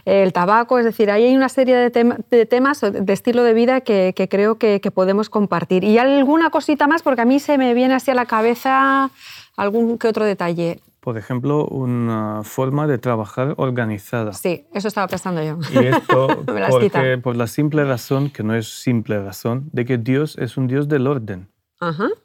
el 0.06 0.32
tabaco, 0.34 0.80
es 0.80 0.86
decir, 0.86 1.12
ahí 1.12 1.26
hay 1.26 1.36
una 1.36 1.50
serie 1.50 1.76
de, 1.76 2.46
temas 2.46 2.82
de 2.82 3.14
estilo 3.14 3.44
de 3.44 3.54
vida 3.54 3.82
que, 3.82 4.14
creo 4.30 4.58
que, 4.58 4.80
que 4.80 4.92
podemos 4.92 5.30
compartir. 5.30 5.84
Y 5.84 5.98
alguna 5.98 6.50
cosita 6.50 6.88
más, 6.88 7.02
porque 7.02 7.22
a 7.22 7.26
mí 7.26 7.40
se 7.40 7.58
me 7.58 7.74
viene 7.74 7.96
así 7.96 8.12
a 8.12 8.16
la 8.16 8.26
cabeza 8.26 9.10
algún 9.58 9.98
que 9.98 10.08
otro 10.08 10.24
detalle 10.24 10.80
por 11.08 11.18
ejemplo, 11.18 11.66
una 11.68 12.42
forma 12.44 12.86
de 12.86 12.98
trabajar 12.98 13.54
organizada. 13.56 14.34
Sí, 14.34 14.66
eso 14.74 14.90
estaba 14.90 15.08
pensando 15.08 15.42
yo. 15.42 15.58
Y 15.72 15.86
esto 15.86 16.28
porque, 16.46 17.18
por 17.24 17.38
la 17.38 17.48
simple 17.48 17.86
razón, 17.86 18.30
que 18.30 18.44
no 18.44 18.54
es 18.54 18.68
simple 18.68 19.18
razón, 19.24 19.70
de 19.72 19.86
que 19.86 19.98
Dios 19.98 20.38
es 20.38 20.58
un 20.58 20.68
Dios 20.68 20.90
del 20.90 21.08
orden. 21.08 21.48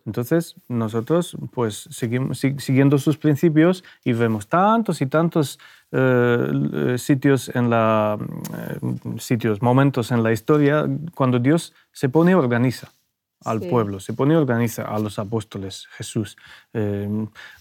Entonces, 0.04 0.56
nosotros, 0.66 1.36
pues, 1.52 1.86
seguimos, 1.92 2.40
siguiendo 2.40 2.98
sus 2.98 3.18
principios 3.18 3.84
y 4.02 4.14
vemos 4.14 4.48
tantos 4.48 5.00
y 5.00 5.06
tantos 5.06 5.60
eh, 5.92 6.96
sitios 6.98 7.54
en 7.54 7.70
la, 7.70 8.18
eh, 8.18 9.18
sitios, 9.18 9.62
momentos 9.62 10.10
en 10.10 10.24
la 10.24 10.32
historia 10.32 10.88
cuando 11.14 11.38
Dios 11.38 11.72
se 11.92 12.08
pone 12.08 12.32
y 12.32 12.34
organiza 12.34 12.90
al 13.44 13.60
pueblo, 13.60 14.00
se 14.00 14.12
pone 14.12 14.34
y 14.34 14.36
organiza 14.36 14.82
a 14.82 14.98
los 14.98 15.18
apóstoles, 15.18 15.86
Jesús. 15.96 16.36
Eh, 16.72 17.08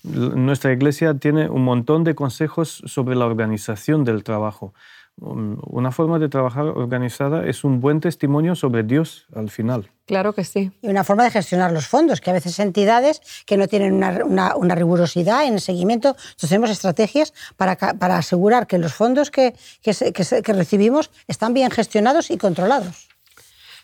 nuestra 0.04 0.72
iglesia 0.72 1.14
tiene 1.16 1.50
un 1.50 1.64
montón 1.64 2.04
de 2.04 2.16
consejos 2.16 2.82
sobre 2.86 3.16
la 3.16 3.26
organización 3.26 4.04
del 4.04 4.24
trabajo. 4.24 4.74
Una 5.18 5.92
forma 5.92 6.18
de 6.18 6.30
trabajar 6.30 6.66
organizada 6.66 7.46
es 7.46 7.64
un 7.64 7.80
buen 7.80 8.00
testimonio 8.00 8.56
sobre 8.56 8.82
Dios 8.82 9.28
al 9.36 9.52
final. 9.52 9.92
Claro 10.08 10.34
que 10.34 10.44
sí. 10.44 10.72
Y 10.82 10.88
una 10.88 11.04
forma 11.04 11.24
de 11.24 11.30
gestionar 11.30 11.72
los 11.72 11.86
fondos, 11.86 12.22
que 12.22 12.32
a 12.32 12.34
veces 12.34 12.58
entidades 12.60 13.22
que 13.46 13.56
no 13.56 13.68
tienen 13.68 13.94
una, 13.94 14.56
una, 14.56 14.74
rigurosidad 14.74 15.46
en 15.46 15.56
el 15.56 15.62
seguimiento, 15.62 16.16
entonces 16.18 16.50
tenemos 16.50 16.72
estrategias 16.72 17.34
para, 17.56 17.76
para 17.76 18.18
asegurar 18.18 18.66
que 18.66 18.80
los 18.80 18.94
fondos 18.94 19.30
que, 19.30 19.54
que, 19.84 19.94
que 20.14 20.54
recibimos 20.54 21.12
están 21.28 21.54
bien 21.54 21.70
gestionados 21.70 22.32
y 22.32 22.38
controlados. 22.38 23.11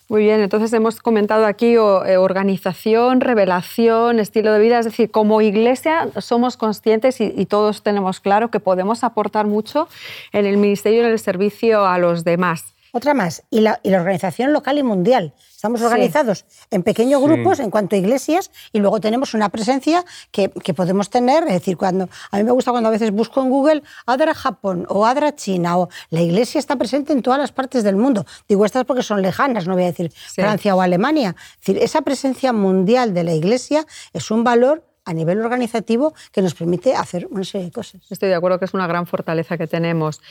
Muy 0.10 0.22
bien, 0.22 0.40
entonces 0.40 0.72
hemos 0.72 1.02
comentado 1.02 1.46
aquí 1.46 1.74
eh, 1.74 1.78
organización, 1.78 3.20
revelación, 3.20 4.20
estilo 4.20 4.54
de 4.54 4.60
vida, 4.60 4.80
es 4.80 4.86
decir, 4.86 5.12
como 5.12 5.42
iglesia 5.42 6.08
somos 6.22 6.56
conscientes 6.56 7.20
y, 7.20 7.46
todos 7.46 7.84
tenemos 7.84 8.22
claro 8.22 8.50
que 8.50 8.62
podemos 8.62 9.04
aportar 9.04 9.48
mucho 9.48 9.90
en 10.32 10.46
el 10.46 10.56
ministerio 10.56 11.02
y 11.02 11.06
en 11.06 11.12
el 11.12 11.20
servicio 11.20 11.86
a 11.86 11.98
los 11.98 12.24
demás. 12.24 12.77
Otra 12.98 13.14
más, 13.14 13.44
y 13.52 13.60
la, 13.60 13.80
y 13.84 13.92
la 13.92 14.00
organización 14.00 14.54
local 14.54 14.80
y 14.80 14.82
mundial. 14.82 15.36
Estamos 15.54 15.84
organizados 15.84 16.46
en 16.72 16.82
pequeños 16.82 17.22
grupos 17.22 17.60
en 17.60 17.70
cuanto 17.70 17.96
a 17.96 18.00
iglesias 18.00 18.50
y 18.74 18.80
luego 18.80 19.00
tenemos 19.00 19.36
una 19.36 19.50
presencia 19.50 20.04
que, 20.32 20.50
que, 20.50 20.74
podemos 20.74 21.12
tener, 21.12 21.44
es 21.44 21.54
decir, 21.54 21.78
cuando 21.78 22.10
a 22.32 22.38
mí 22.38 22.44
me 22.44 22.50
gusta 22.50 22.72
cuando 22.72 22.90
a 22.90 22.92
veces 22.92 23.12
busco 23.12 23.44
en 23.44 23.52
Google 23.52 23.84
Adra 24.08 24.34
Japón 24.34 24.88
o 24.90 25.06
Adra 25.06 25.36
China 25.36 25.78
o 25.78 25.90
la 26.10 26.22
iglesia 26.22 26.58
está 26.58 26.76
presente 26.76 27.14
en 27.14 27.22
todas 27.22 27.40
las 27.40 27.52
partes 27.52 27.84
del 27.84 27.98
mundo. 27.98 28.26
Digo 28.50 28.66
estas 28.66 28.84
porque 28.86 29.04
son 29.04 29.22
lejanas, 29.22 29.68
no 29.68 29.76
voy 29.76 29.84
a 29.84 29.88
decir 29.88 30.12
Francia 30.34 30.74
o 30.74 30.82
Alemania. 30.82 31.36
Es 31.38 31.68
decir, 31.68 31.84
esa 31.84 32.02
presencia 32.02 32.52
mundial 32.52 33.14
de 33.14 33.24
la 33.24 33.34
iglesia 33.36 33.86
es 34.12 34.32
un 34.32 34.44
valor 34.44 34.87
a 35.08 35.14
nivel 35.14 35.42
organizativo 35.42 36.14
que 36.34 36.42
nos 36.42 36.54
permite 36.54 36.94
hacer 36.94 37.28
una 37.32 37.46
serie 37.46 37.68
de 37.68 37.72
cosas. 37.72 38.02
Estoy 38.12 38.28
de 38.30 38.36
acuerdo 38.36 38.60
que 38.60 38.66
es 38.66 38.74
una 38.74 38.88
gran 38.88 39.08
fortaleza 39.08 39.58
que 39.58 39.66
tenemos. 39.66 40.22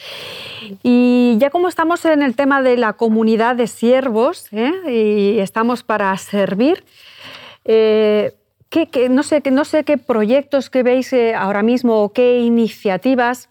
Y 0.83 1.37
ya 1.39 1.49
como 1.49 1.69
estamos 1.69 2.05
en 2.05 2.23
el 2.23 2.37
tema 2.37 2.63
de 2.63 2.77
la 2.77 2.93
comunidad 2.93 3.57
de 3.57 3.69
siervos 3.69 4.49
¿eh? 4.53 4.73
y 4.87 5.39
estamos 5.41 5.83
para 5.83 6.17
servir, 6.19 6.85
eh, 7.65 8.37
no, 9.09 9.23
sé, 9.23 9.43
no 9.51 9.65
sé 9.65 9.85
qué 9.85 9.97
proyectos 9.97 10.69
que 10.69 10.83
veis 10.83 11.11
eh, 11.15 11.35
ahora 11.35 11.63
mismo 11.63 12.03
o 12.03 12.13
qué 12.13 12.41
iniciativas 12.41 13.49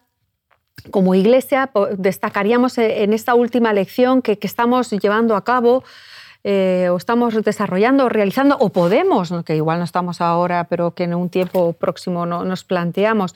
como 0.92 1.16
iglesia 1.16 1.72
destacaríamos 1.98 2.78
en 2.78 3.14
esta 3.14 3.34
última 3.34 3.74
lección 3.74 4.22
que, 4.22 4.38
que 4.38 4.46
estamos 4.46 4.92
llevando 4.92 5.36
a 5.36 5.44
cabo 5.44 5.84
eh, 6.48 6.90
o 6.92 6.98
estamos 6.98 7.34
desarrollando 7.44 8.06
o 8.06 8.10
realizando, 8.10 8.56
o 8.60 8.70
podemos, 8.70 9.34
que 9.44 9.56
igual 9.56 9.80
no 9.80 9.84
estamos 9.84 10.22
ahora, 10.22 10.66
pero 10.70 10.92
que 10.92 11.06
en 11.06 11.16
un 11.16 11.30
tiempo 11.30 11.74
próximo 11.74 12.28
no, 12.28 12.46
nos 12.46 12.64
planteamos. 12.64 13.34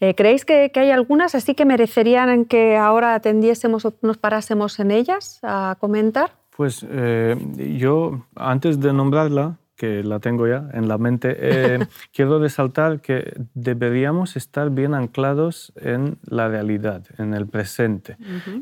Eh, 0.00 0.14
¿Creéis 0.14 0.46
que, 0.46 0.72
hay 0.74 0.90
algunas 0.90 1.34
así 1.34 1.54
que 1.54 1.66
merecerían 1.66 2.46
que 2.46 2.78
ahora 2.78 3.14
atendiésemos 3.14 3.84
o 3.84 3.92
nos 4.00 4.16
parásemos 4.16 4.80
en 4.80 4.92
ellas 4.92 5.40
a 5.42 5.76
comentar? 5.78 6.32
Pues 6.56 6.86
eh, 6.88 7.36
yo, 7.78 8.24
antes 8.34 8.80
de 8.80 8.94
nombrarla, 8.94 9.58
que 9.78 10.02
la 10.02 10.18
tengo 10.18 10.46
ya 10.48 10.68
en 10.74 10.88
la 10.88 10.98
mente, 10.98 11.36
eh, 11.38 11.78
quiero 12.12 12.40
resaltar 12.40 13.00
que 13.00 13.32
deberíamos 13.54 14.36
estar 14.36 14.70
bien 14.70 14.92
anclados 14.92 15.72
en 15.76 16.18
la 16.24 16.48
realidad, 16.48 17.04
en 17.16 17.32
el 17.32 17.46
presente, 17.46 18.16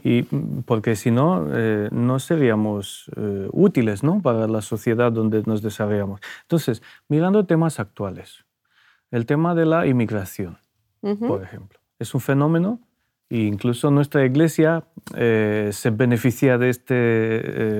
y, 0.04 0.22
porque 0.66 0.94
si 0.94 1.10
no, 1.10 1.46
eh, 1.52 1.88
no 1.90 2.18
seríamos 2.18 3.10
eh, 3.16 3.48
útiles 3.50 4.04
¿no? 4.04 4.20
para 4.20 4.46
la 4.46 4.60
sociedad 4.60 5.10
donde 5.10 5.42
nos 5.46 5.62
desarrollamos. 5.62 6.20
Entonces, 6.42 6.82
mirando 7.08 7.46
temas 7.46 7.80
actuales, 7.80 8.44
el 9.10 9.24
tema 9.24 9.54
de 9.54 9.64
la 9.64 9.86
inmigración, 9.86 10.58
por 11.00 11.42
ejemplo, 11.42 11.80
es 11.98 12.14
un 12.14 12.20
fenómeno 12.20 12.80
e 13.28 13.38
incluso 13.38 13.90
nuestra 13.90 14.24
iglesia 14.24 14.84
eh, 15.14 15.70
se 15.72 15.90
beneficia 15.90 16.58
de 16.58 16.68
este 16.70 16.94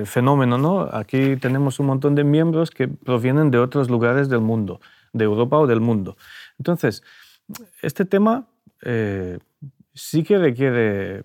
eh, 0.01 0.05
fenómeno. 0.05 0.57
¿no? 0.57 0.81
Aquí 0.91 1.37
tenemos 1.37 1.79
un 1.79 1.87
montón 1.87 2.15
de 2.15 2.23
miembros 2.23 2.71
que 2.71 2.87
provienen 2.87 3.51
de 3.51 3.59
otros 3.59 3.89
lugares 3.89 4.29
del 4.29 4.41
mundo, 4.41 4.79
de 5.13 5.23
Europa 5.23 5.57
o 5.57 5.67
del 5.67 5.79
mundo. 5.79 6.17
Entonces, 6.59 7.03
este 7.81 8.03
tema 8.05 8.47
eh, 8.83 9.39
sí 9.93 10.23
que 10.23 10.37
requiere 10.37 11.23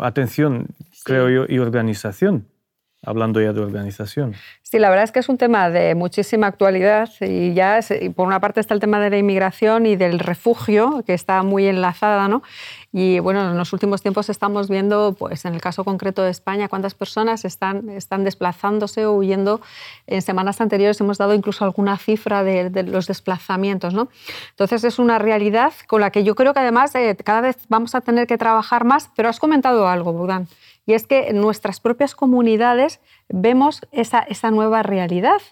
atención, 0.00 0.68
creo 1.04 1.28
yo, 1.28 1.52
y 1.52 1.58
organización 1.58 2.46
hablando 3.02 3.40
ya 3.40 3.52
de 3.52 3.60
organización. 3.60 4.34
Sí, 4.62 4.80
la 4.80 4.90
verdad 4.90 5.04
es 5.04 5.12
que 5.12 5.20
es 5.20 5.28
un 5.28 5.38
tema 5.38 5.70
de 5.70 5.94
muchísima 5.94 6.48
actualidad 6.48 7.08
y 7.20 7.54
ya 7.54 7.78
por 8.16 8.26
una 8.26 8.40
parte 8.40 8.58
está 8.58 8.74
el 8.74 8.80
tema 8.80 8.98
de 8.98 9.10
la 9.10 9.18
inmigración 9.18 9.86
y 9.86 9.94
del 9.94 10.18
refugio, 10.18 11.04
que 11.06 11.14
está 11.14 11.42
muy 11.44 11.66
enlazada, 11.66 12.26
¿no? 12.26 12.42
Y 12.92 13.20
bueno, 13.20 13.50
en 13.50 13.56
los 13.56 13.72
últimos 13.72 14.02
tiempos 14.02 14.28
estamos 14.28 14.68
viendo, 14.68 15.14
pues 15.16 15.44
en 15.44 15.54
el 15.54 15.60
caso 15.60 15.84
concreto 15.84 16.22
de 16.22 16.30
España, 16.30 16.68
cuántas 16.68 16.94
personas 16.94 17.44
están, 17.44 17.90
están 17.90 18.24
desplazándose 18.24 19.06
o 19.06 19.12
huyendo. 19.12 19.60
En 20.06 20.20
semanas 20.22 20.60
anteriores 20.60 21.00
hemos 21.00 21.18
dado 21.18 21.34
incluso 21.34 21.64
alguna 21.64 21.98
cifra 21.98 22.42
de, 22.42 22.82
los 22.82 23.06
desplazamientos, 23.06 23.94
¿no? 23.94 24.08
Entonces 24.50 24.82
es 24.82 24.98
una 24.98 25.18
realidad 25.18 25.72
con 25.86 26.00
la 26.00 26.10
que 26.10 26.24
yo 26.24 26.34
creo 26.34 26.54
que 26.54 26.60
además 26.60 26.94
eh, 26.94 27.16
cada 27.22 27.40
vez 27.40 27.56
vamos 27.68 27.94
a 27.94 28.00
tener 28.00 28.26
que 28.26 28.38
trabajar 28.38 28.84
más, 28.84 29.10
pero 29.14 29.28
has 29.28 29.38
comentado 29.38 29.86
algo, 29.86 30.12
Budán 30.12 30.48
y 30.86 30.94
es 30.94 31.06
que 31.06 31.28
en 31.28 31.40
nuestras 31.40 31.80
propias 31.80 32.14
comunidades 32.14 33.00
vemos 33.28 33.82
esa, 33.90 34.50
nueva 34.52 34.84
realidad. 34.84 35.42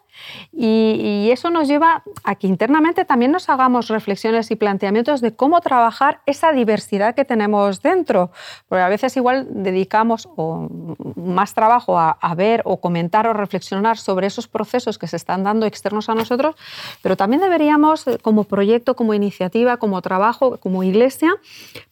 Y, 0.52 1.28
eso 1.32 1.50
nos 1.50 1.66
lleva 1.66 2.04
a 2.22 2.36
que 2.36 2.46
internamente 2.46 3.04
también 3.04 3.32
nos 3.32 3.48
hagamos 3.48 3.88
reflexiones 3.88 4.52
y 4.52 4.56
planteamientos 4.56 5.20
de 5.20 5.34
cómo 5.34 5.60
trabajar 5.60 6.20
esa 6.26 6.52
diversidad 6.52 7.16
que 7.16 7.24
tenemos 7.24 7.82
dentro. 7.82 8.30
Porque 8.68 8.82
a 8.82 8.88
veces 8.88 9.16
igual 9.16 9.48
dedicamos 9.50 10.28
más 11.16 11.54
trabajo 11.54 11.98
a, 11.98 12.10
a 12.10 12.34
ver 12.36 12.62
o 12.64 12.80
comentar 12.80 13.26
o 13.26 13.32
reflexionar 13.32 13.98
sobre 13.98 14.28
esos 14.28 14.46
procesos 14.46 14.98
que 14.98 15.08
se 15.08 15.16
están 15.16 15.42
dando 15.42 15.66
externos 15.66 16.08
a 16.08 16.14
nosotros, 16.14 16.54
pero 17.02 17.16
también 17.16 17.42
deberíamos, 17.42 18.06
eh, 18.06 18.18
como 18.22 18.44
proyecto, 18.44 18.94
como 18.94 19.14
iniciativa, 19.14 19.78
como 19.78 20.00
trabajo, 20.00 20.58
como 20.58 20.84
iglesia, 20.84 21.34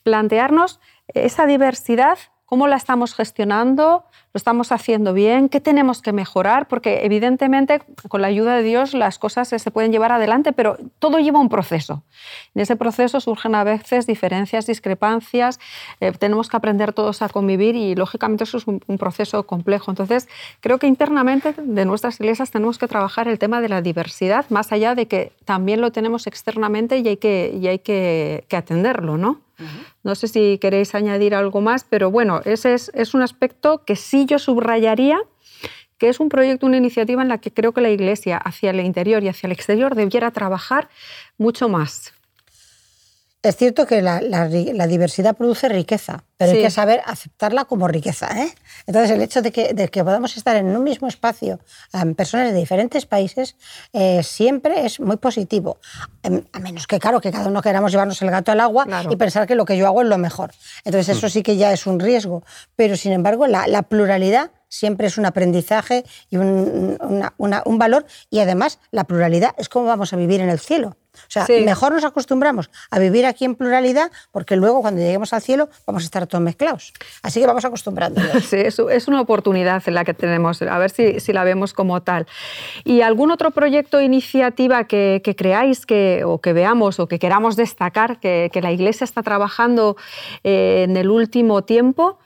plantearnos 0.04 0.78
esa 1.08 1.46
diversidad 1.46 2.18
cómo 2.52 2.68
la 2.68 2.76
estamos 2.76 3.14
gestionando, 3.14 4.04
lo 4.34 4.38
estamos 4.38 4.72
haciendo 4.72 5.14
bien, 5.14 5.48
qué 5.48 5.58
tenemos 5.58 6.02
que 6.02 6.12
mejorar, 6.12 6.68
porque 6.68 7.06
evidentemente 7.06 7.80
con 8.10 8.20
la 8.20 8.26
ayuda 8.26 8.54
de 8.54 8.62
Dios 8.62 8.92
las 8.92 9.18
cosas 9.18 9.48
se 9.48 9.70
pueden 9.70 9.90
llevar 9.90 10.12
adelante, 10.12 10.52
pero 10.52 10.76
todo 10.98 11.18
lleva 11.18 11.38
un 11.38 11.48
proceso. 11.48 12.02
En 12.54 12.60
ese 12.60 12.76
proceso 12.76 13.20
surgen 13.20 13.54
a 13.54 13.64
veces 13.64 14.06
diferencias, 14.06 14.66
discrepancias, 14.66 15.60
eh, 16.00 16.12
tenemos 16.12 16.50
que 16.50 16.58
aprender 16.58 16.92
todos 16.92 17.22
a 17.22 17.30
convivir 17.30 17.74
y 17.74 17.94
lógicamente 17.94 18.44
eso 18.44 18.58
es 18.58 18.66
un, 18.66 18.80
proceso 18.98 19.46
complejo. 19.46 19.90
Entonces, 19.90 20.28
creo 20.60 20.76
que 20.76 20.86
internamente 20.86 21.54
de 21.56 21.86
nuestras 21.86 22.20
iglesias 22.20 22.50
tenemos 22.50 22.76
que 22.76 22.86
trabajar 22.86 23.28
el 23.28 23.38
tema 23.38 23.62
de 23.62 23.70
la 23.70 23.80
diversidad, 23.80 24.44
más 24.50 24.72
allá 24.72 24.94
de 24.94 25.08
que 25.08 25.32
también 25.46 25.80
lo 25.80 25.90
tenemos 25.90 26.26
externamente 26.26 26.98
y 26.98 27.08
hay 27.08 27.16
que, 27.16 27.58
y 27.58 27.66
hay 27.66 27.78
que, 27.78 28.44
que 28.46 28.56
atenderlo, 28.58 29.16
¿no? 29.16 29.40
No 30.02 30.14
sé 30.14 30.28
si 30.28 30.58
queréis 30.58 30.94
añadir 30.94 31.34
algo 31.34 31.60
más, 31.60 31.84
pero 31.84 32.10
bueno, 32.10 32.40
ese 32.44 32.74
es, 32.74 33.14
un 33.14 33.22
aspecto 33.22 33.84
que 33.84 33.96
sí 33.96 34.26
yo 34.26 34.38
subrayaría 34.38 35.20
que 35.98 36.08
es 36.08 36.18
un 36.18 36.28
proyecto, 36.28 36.66
una 36.66 36.78
iniciativa 36.78 37.22
en 37.22 37.28
la 37.28 37.38
que 37.38 37.52
creo 37.52 37.72
que 37.72 37.80
la 37.80 37.90
Iglesia 37.90 38.36
hacia 38.36 38.70
el 38.70 38.80
interior 38.80 39.22
y 39.22 39.28
hacia 39.28 39.46
el 39.46 39.52
exterior 39.52 39.94
debiera 39.94 40.32
trabajar 40.32 40.88
mucho 41.38 41.68
más. 41.68 42.12
Es 43.42 43.56
cierto 43.56 43.86
que 43.86 44.02
la, 44.02 44.46
diversidad 44.86 45.34
produce 45.34 45.68
riqueza, 45.68 46.22
pero 46.36 46.52
hay 46.52 46.62
que 46.62 46.70
saber 46.70 47.02
aceptarla 47.04 47.64
como 47.64 47.88
riqueza. 47.88 48.28
¿eh? 48.40 48.54
Entonces, 48.86 49.10
el 49.10 49.20
hecho 49.20 49.42
de 49.42 49.50
que, 49.50 49.74
de 49.74 49.88
que, 49.88 50.04
podamos 50.04 50.36
estar 50.36 50.54
en 50.54 50.76
un 50.76 50.84
mismo 50.84 51.08
espacio, 51.08 51.58
personas 52.16 52.52
de 52.52 52.58
diferentes 52.58 53.04
países, 53.04 53.56
eh, 53.92 54.22
siempre 54.22 54.86
es 54.86 55.00
muy 55.00 55.16
positivo. 55.16 55.80
Em, 56.22 56.44
a 56.52 56.60
menos 56.60 56.86
que, 56.86 57.00
claro, 57.00 57.20
que 57.20 57.32
cada 57.32 57.48
uno 57.48 57.62
queramos 57.62 57.90
llevarnos 57.90 58.22
el 58.22 58.30
gato 58.30 58.52
al 58.52 58.60
agua 58.60 58.86
y 59.10 59.16
pensar 59.16 59.48
que 59.48 59.56
lo 59.56 59.64
que 59.64 59.76
yo 59.76 59.88
hago 59.88 60.02
es 60.02 60.08
lo 60.08 60.18
mejor. 60.18 60.52
Entonces, 60.84 61.16
eso 61.16 61.26
mm. 61.26 61.30
sí 61.30 61.42
que 61.42 61.56
ya 61.56 61.72
es 61.72 61.84
un 61.88 61.98
riesgo. 61.98 62.44
Pero, 62.76 62.96
sin 62.96 63.10
embargo, 63.10 63.48
la, 63.48 63.82
pluralidad 63.82 64.52
siempre 64.68 65.08
es 65.08 65.18
un 65.18 65.26
aprendizaje 65.26 66.04
y 66.30 66.36
un, 66.36 66.96
un 67.00 67.78
valor. 67.78 68.06
Y 68.30 68.38
además, 68.38 68.78
la 68.92 69.02
pluralidad 69.02 69.52
es 69.58 69.68
cómo 69.68 69.86
vamos 69.86 70.12
a 70.12 70.16
vivir 70.16 70.40
en 70.40 70.48
el 70.48 70.60
cielo. 70.60 70.96
O 71.14 71.30
sea, 71.30 71.46
mejor 71.64 71.92
nos 71.92 72.04
acostumbramos 72.04 72.70
a 72.90 72.98
vivir 72.98 73.26
aquí 73.26 73.44
en 73.44 73.54
pluralidad 73.54 74.10
porque 74.30 74.56
luego 74.56 74.80
cuando 74.80 75.00
lleguemos 75.00 75.32
al 75.32 75.42
cielo 75.42 75.68
vamos 75.86 76.02
a 76.02 76.06
estar 76.06 76.26
todos 76.26 76.42
mezclados. 76.42 76.92
Así 77.22 77.40
que 77.40 77.46
vamos 77.46 77.64
acostumbrándonos. 77.64 78.42
Sí, 78.52 78.56
es, 78.58 79.08
una 79.08 79.20
oportunidad 79.20 79.82
en 79.86 79.94
la 79.94 80.04
que 80.04 80.14
tenemos, 80.14 80.60
a 80.62 80.78
ver 80.78 80.90
si, 80.90 81.32
la 81.32 81.44
vemos 81.44 81.72
como 81.72 82.02
tal. 82.02 82.26
¿Y 82.84 83.00
algún 83.00 83.30
otro 83.30 83.50
proyecto 83.50 83.98
o 83.98 84.00
iniciativa 84.00 84.84
que, 84.84 85.22
creáis 85.36 85.86
que, 85.86 86.22
o 86.24 86.40
que 86.40 86.52
veamos 86.52 87.00
o 87.00 87.08
que 87.08 87.18
queramos 87.18 87.56
destacar 87.56 88.20
que, 88.20 88.50
que 88.52 88.60
la 88.60 88.72
Iglesia 88.72 89.04
está 89.04 89.22
trabajando 89.22 89.96
eh, 90.44 90.84
en 90.86 90.96
el 90.96 91.08
último 91.10 91.62
tiempo? 91.62 92.18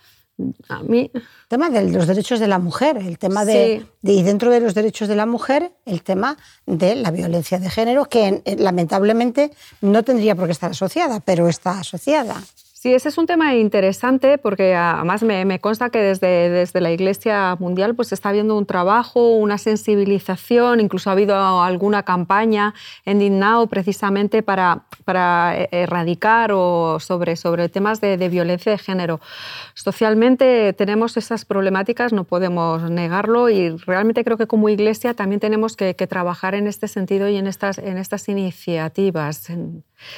A 0.69 0.83
mí... 0.83 1.11
El 1.15 1.23
tema 1.49 1.71
de 1.71 1.91
los 1.91 2.07
derechos 2.07 2.41
de 2.41 2.49
la 2.49 2.59
mujer, 2.59 2.97
el 2.99 3.19
tema 3.19 3.45
de, 3.45 3.87
y 4.03 4.23
dentro 4.23 4.51
de 4.51 4.61
los 4.61 4.75
derechos 4.75 5.09
de 5.09 5.17
la 5.17 5.27
mujer, 5.27 5.73
el 5.85 6.03
tema 6.03 6.37
de 6.67 6.97
la 6.97 7.11
violencia 7.11 7.59
de 7.59 7.71
género, 7.71 8.07
que 8.07 8.43
lamentablemente 8.59 9.53
no 9.81 10.03
tendría 10.03 10.35
por 10.35 10.47
qué 10.47 10.53
estar 10.53 10.73
asociada, 10.73 11.21
pero 11.21 11.49
está 11.49 11.81
asociada. 11.81 12.43
Sí, 12.87 12.95
ese 12.95 13.09
es 13.09 13.19
un 13.19 13.27
tema 13.27 13.57
interesante 13.57 14.39
porque 14.39 14.77
además 14.77 15.25
me, 15.25 15.59
consta 15.59 15.91
que 15.91 15.99
desde, 15.99 16.49
desde, 16.51 16.81
la 16.81 16.93
Iglesia 16.93 17.57
Mundial 17.59 17.97
pues 17.97 18.13
está 18.13 18.29
habiendo 18.29 18.57
un 18.57 18.65
trabajo, 18.65 19.31
una 19.33 19.59
sensibilización, 19.59 20.79
incluso 20.79 21.11
ha 21.11 21.15
habido 21.15 21.35
alguna 21.65 22.05
campaña 22.05 22.75
en 23.05 23.19
DINNAO 23.19 23.67
precisamente 23.67 24.45
para, 24.45 24.85
para 25.05 25.61
e, 25.63 25.69
erradicar 25.73 26.53
o 26.53 27.01
sobre, 27.01 27.35
sobre 27.35 27.69
temas 27.69 28.01
de, 28.01 28.17
violencia 28.29 28.71
de 28.71 28.79
género. 28.79 29.21
Socialmente 29.75 30.73
tenemos 30.75 31.17
esas 31.17 31.45
problemáticas, 31.45 32.13
no 32.13 32.23
podemos 32.23 32.89
negarlo 32.89 33.51
y 33.51 33.71
realmente 33.71 34.23
creo 34.23 34.37
que 34.37 34.47
como 34.47 34.69
Iglesia 34.69 35.13
también 35.13 35.41
tenemos 35.41 35.75
que, 35.75 35.97
que 35.97 36.07
trabajar 36.07 36.55
en 36.55 36.69
este 36.69 36.87
sentido 36.87 37.29
y 37.29 37.37
en 37.37 37.49
estas, 37.49 37.79
en 37.79 37.99
estas 37.99 38.29
iniciativas. 38.29 39.51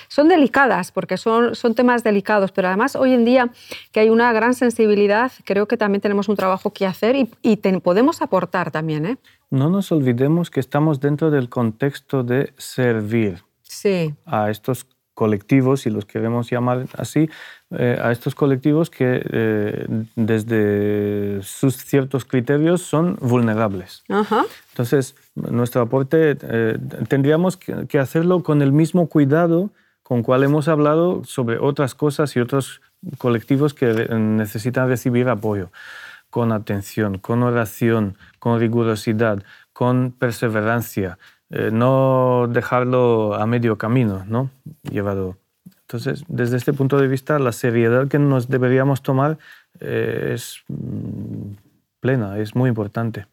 Son 0.09 0.29
delicadas 0.29 0.93
porque 0.93 1.17
son, 1.17 1.55
son 1.55 1.75
temas 1.75 2.05
delicados, 2.05 2.53
pero 2.53 2.69
además 2.69 2.97
hoy 2.97 3.13
en 3.13 3.25
día 3.25 3.51
que 3.93 4.01
hay 4.01 4.11
una 4.11 4.33
gran 4.33 4.55
sensibilidad, 4.55 5.33
creo 5.45 5.67
que 5.67 5.77
también 5.77 6.01
tenemos 6.01 6.29
un 6.29 6.37
trabajo 6.37 6.73
que 6.73 6.87
hacer 6.87 7.17
y, 7.17 7.57
podemos 7.83 8.23
aportar 8.23 8.71
también. 8.71 9.07
¿eh? 9.07 9.17
No 9.51 9.71
nos 9.71 9.93
olvidemos 9.93 10.51
que 10.51 10.61
estamos 10.61 11.01
dentro 11.01 11.31
del 11.31 11.49
contexto 11.49 12.23
de 12.23 12.53
servir 12.57 13.45
sí. 13.63 14.15
a 14.27 14.51
estos 14.51 14.87
colectivos, 15.19 15.81
si 15.81 15.91
los 15.91 16.05
queremos 16.05 16.49
llamar 16.49 16.87
así, 16.97 17.29
eh, 17.77 17.99
a 18.01 18.13
estos 18.13 18.37
colectivos 18.37 18.89
que 18.89 19.21
eh, 19.29 19.85
desde 20.15 21.43
sus 21.43 21.75
ciertos 21.75 22.25
criterios 22.25 22.83
son 22.83 23.17
vulnerables. 23.21 24.05
Entonces, 24.71 25.17
nuestro 25.35 25.83
aporte 25.83 26.39
eh, 26.41 26.79
tendríamos 27.09 27.57
que, 27.57 27.99
hacerlo 27.99 28.45
con 28.45 28.63
el 28.63 28.71
mismo 28.71 29.09
cuidado 29.09 29.71
con 30.05 30.23
cual 30.23 30.45
hemos 30.45 30.69
hablado 30.69 31.25
sobre 31.25 31.59
otras 31.59 31.97
cosas 31.97 32.37
y 32.37 32.39
otros 32.39 32.81
colectivos 33.19 33.75
que 33.75 33.87
necesitan 34.17 34.87
recibir 34.87 35.29
apoyo, 35.29 35.73
con 36.31 36.53
atención, 36.53 37.19
con 37.19 37.43
oración, 37.43 38.17
con 38.39 38.61
rigurosidad, 38.61 39.43
con 39.73 40.13
perseverancia, 40.13 41.19
eh, 41.51 41.71
no 41.73 42.47
dejarlo 42.49 43.35
a 43.35 43.47
medio 43.47 43.79
camino, 43.79 44.25
¿no? 44.27 44.51
Llevado. 44.83 45.37
Entonces, 45.81 46.25
desde 46.29 46.59
este 46.59 46.75
punto 46.75 46.99
de 46.99 47.09
vista, 47.09 47.39
la 47.39 47.53
seriedad 47.53 48.09
que 48.09 48.19
nos 48.19 48.49
deberíamos 48.49 49.01
tomar 49.03 49.39
eh, 49.81 50.33
es 50.35 50.63
mm, 50.69 51.53
plena, 52.01 52.39
es 52.39 52.55
muy 52.55 52.69
importante. 52.69 53.27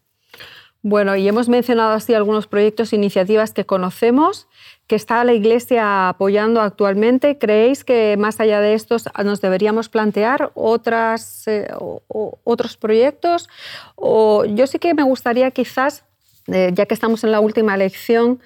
Bueno, 0.88 1.16
y 1.16 1.26
hemos 1.26 1.48
mencionado 1.48 1.94
así 1.94 2.14
algunos 2.14 2.46
proyectos 2.46 2.92
e 2.92 2.96
iniciativas 2.96 3.52
que 3.52 3.66
conocemos, 3.66 4.46
que 4.86 4.94
está 4.94 5.24
la 5.24 5.32
Iglesia 5.32 6.08
apoyando 6.08 6.60
actualmente. 6.60 7.38
¿Creéis 7.38 7.82
que 7.82 8.16
más 8.16 8.38
allá 8.38 8.60
de 8.60 8.74
estos 8.74 9.08
nos 9.24 9.40
deberíamos 9.40 9.88
plantear 9.88 10.52
otras, 10.54 11.48
eh, 11.48 11.68
otros 12.06 12.76
proyectos? 12.76 13.48
O 13.96 14.44
yo 14.44 14.66
sí 14.68 14.78
que 14.78 14.94
me 14.94 15.02
gustaría 15.02 15.50
quizás 15.50 16.04
eh, 16.48 16.70
ya 16.74 16.86
que 16.86 16.94
estamos 16.94 17.24
en 17.24 17.32
la 17.32 17.40
última 17.40 17.74
elección, 17.74 18.40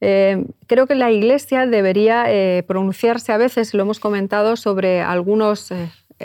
eh, 0.00 0.44
creo 0.66 0.86
que 0.86 0.94
la 0.94 1.10
Iglesia 1.10 1.66
debería 1.66 2.24
eh, 2.28 2.62
pronunciarse 2.66 3.32
a 3.32 3.36
veces, 3.36 3.74
lo 3.74 3.82
hemos 3.82 4.00
comentado, 4.00 4.56
sobre 4.56 5.02
algunos, 5.02 5.72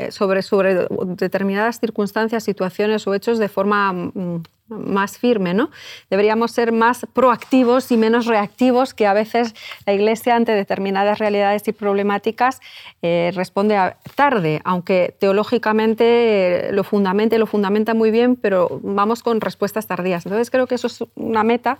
sobre, 0.10 0.42
sobre 0.42 0.88
determinadas 1.18 1.80
circunstancias, 1.80 2.44
situaciones 2.44 3.08
o 3.08 3.14
hechos 3.14 3.38
de 3.40 3.48
forma 3.48 3.94
mm, 3.94 4.44
más 4.68 5.18
firme, 5.18 5.54
¿no? 5.54 5.70
Deberíamos 6.10 6.52
ser 6.52 6.72
más 6.72 7.06
proactivos 7.14 7.92
y 7.92 7.98
menos 7.98 8.26
reactivos, 8.26 8.94
que 8.94 9.06
a 9.06 9.14
veces 9.14 9.54
la 9.86 9.94
Iglesia 9.94 10.36
ante 10.36 10.54
determinadas 10.54 11.20
realidades 11.20 11.68
y 11.68 11.72
problemáticas 11.72 12.60
eh, 13.02 13.32
responde 13.36 13.78
tarde, 14.16 14.62
aunque 14.64 15.16
teológicamente 15.20 16.70
eh, 16.70 16.72
lo 16.72 16.84
fundamenta 16.84 17.38
lo 17.38 17.46
fundamenta 17.46 17.94
muy 17.94 18.12
bien, 18.12 18.36
pero 18.36 18.80
vamos 18.82 19.22
con 19.22 19.42
respuestas 19.42 19.88
tardías. 19.88 20.26
Entonces 20.26 20.50
creo 20.50 20.68
que 20.68 20.76
eso 20.76 20.88
es 20.88 21.04
una 21.16 21.44
meta 21.44 21.78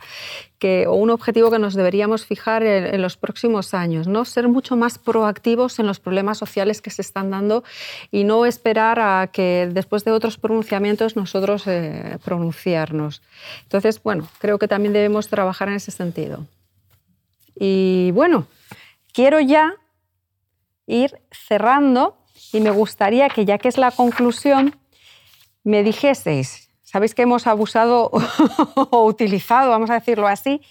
que, 0.60 0.86
o 0.88 0.94
un 0.94 1.10
objetivo 1.10 1.50
que 1.50 1.60
nos 1.60 1.76
deberíamos 1.76 2.26
fijar 2.26 2.64
en, 2.64 3.02
los 3.02 3.18
próximos 3.18 3.74
años, 3.74 4.08
¿no? 4.08 4.26
Ser 4.26 4.48
mucho 4.48 4.76
más 4.76 4.98
proactivos 4.98 5.80
en 5.80 5.88
los 5.88 6.00
problemas 6.00 6.38
sociales 6.38 6.82
que 6.82 6.90
se 6.90 7.02
están 7.02 7.32
dando 7.32 7.64
y 8.12 8.24
no 8.24 8.46
esperar 8.46 9.00
a 9.00 9.28
que 9.32 9.70
después 9.72 10.04
de 10.06 10.12
otros 10.12 10.38
pronunciamientos 10.38 11.16
nosotros 11.16 11.68
eh, 11.68 12.18
pronunciemos. 12.24 12.75
Entonces, 13.64 14.02
bueno, 14.02 14.28
creo 14.40 14.60
que 14.60 14.68
también 14.68 14.94
debemos 14.94 15.28
trabajar 15.28 15.68
en 15.68 15.76
ese 15.76 15.92
sentido. 15.92 16.46
Y 17.56 18.12
bueno, 18.12 18.48
quiero 19.14 19.40
ya 19.40 19.76
ir 20.88 21.20
cerrando 21.32 22.18
y 22.52 22.60
me 22.60 22.72
gustaría 22.72 23.30
que 23.30 23.46
ya 23.46 23.58
que 23.58 23.70
es 23.70 23.78
la 23.78 23.92
conclusión, 23.92 24.76
me 25.64 25.84
dijeseis 25.84 26.65
Sabéis 26.96 27.14
que 27.14 27.24
hemos 27.24 27.46
abusado 27.46 28.10
o 28.90 29.06
utilizado, 29.06 29.70
vamos 29.70 29.90
a 29.90 29.96
decirlo 29.96 30.30
así, 30.30 30.62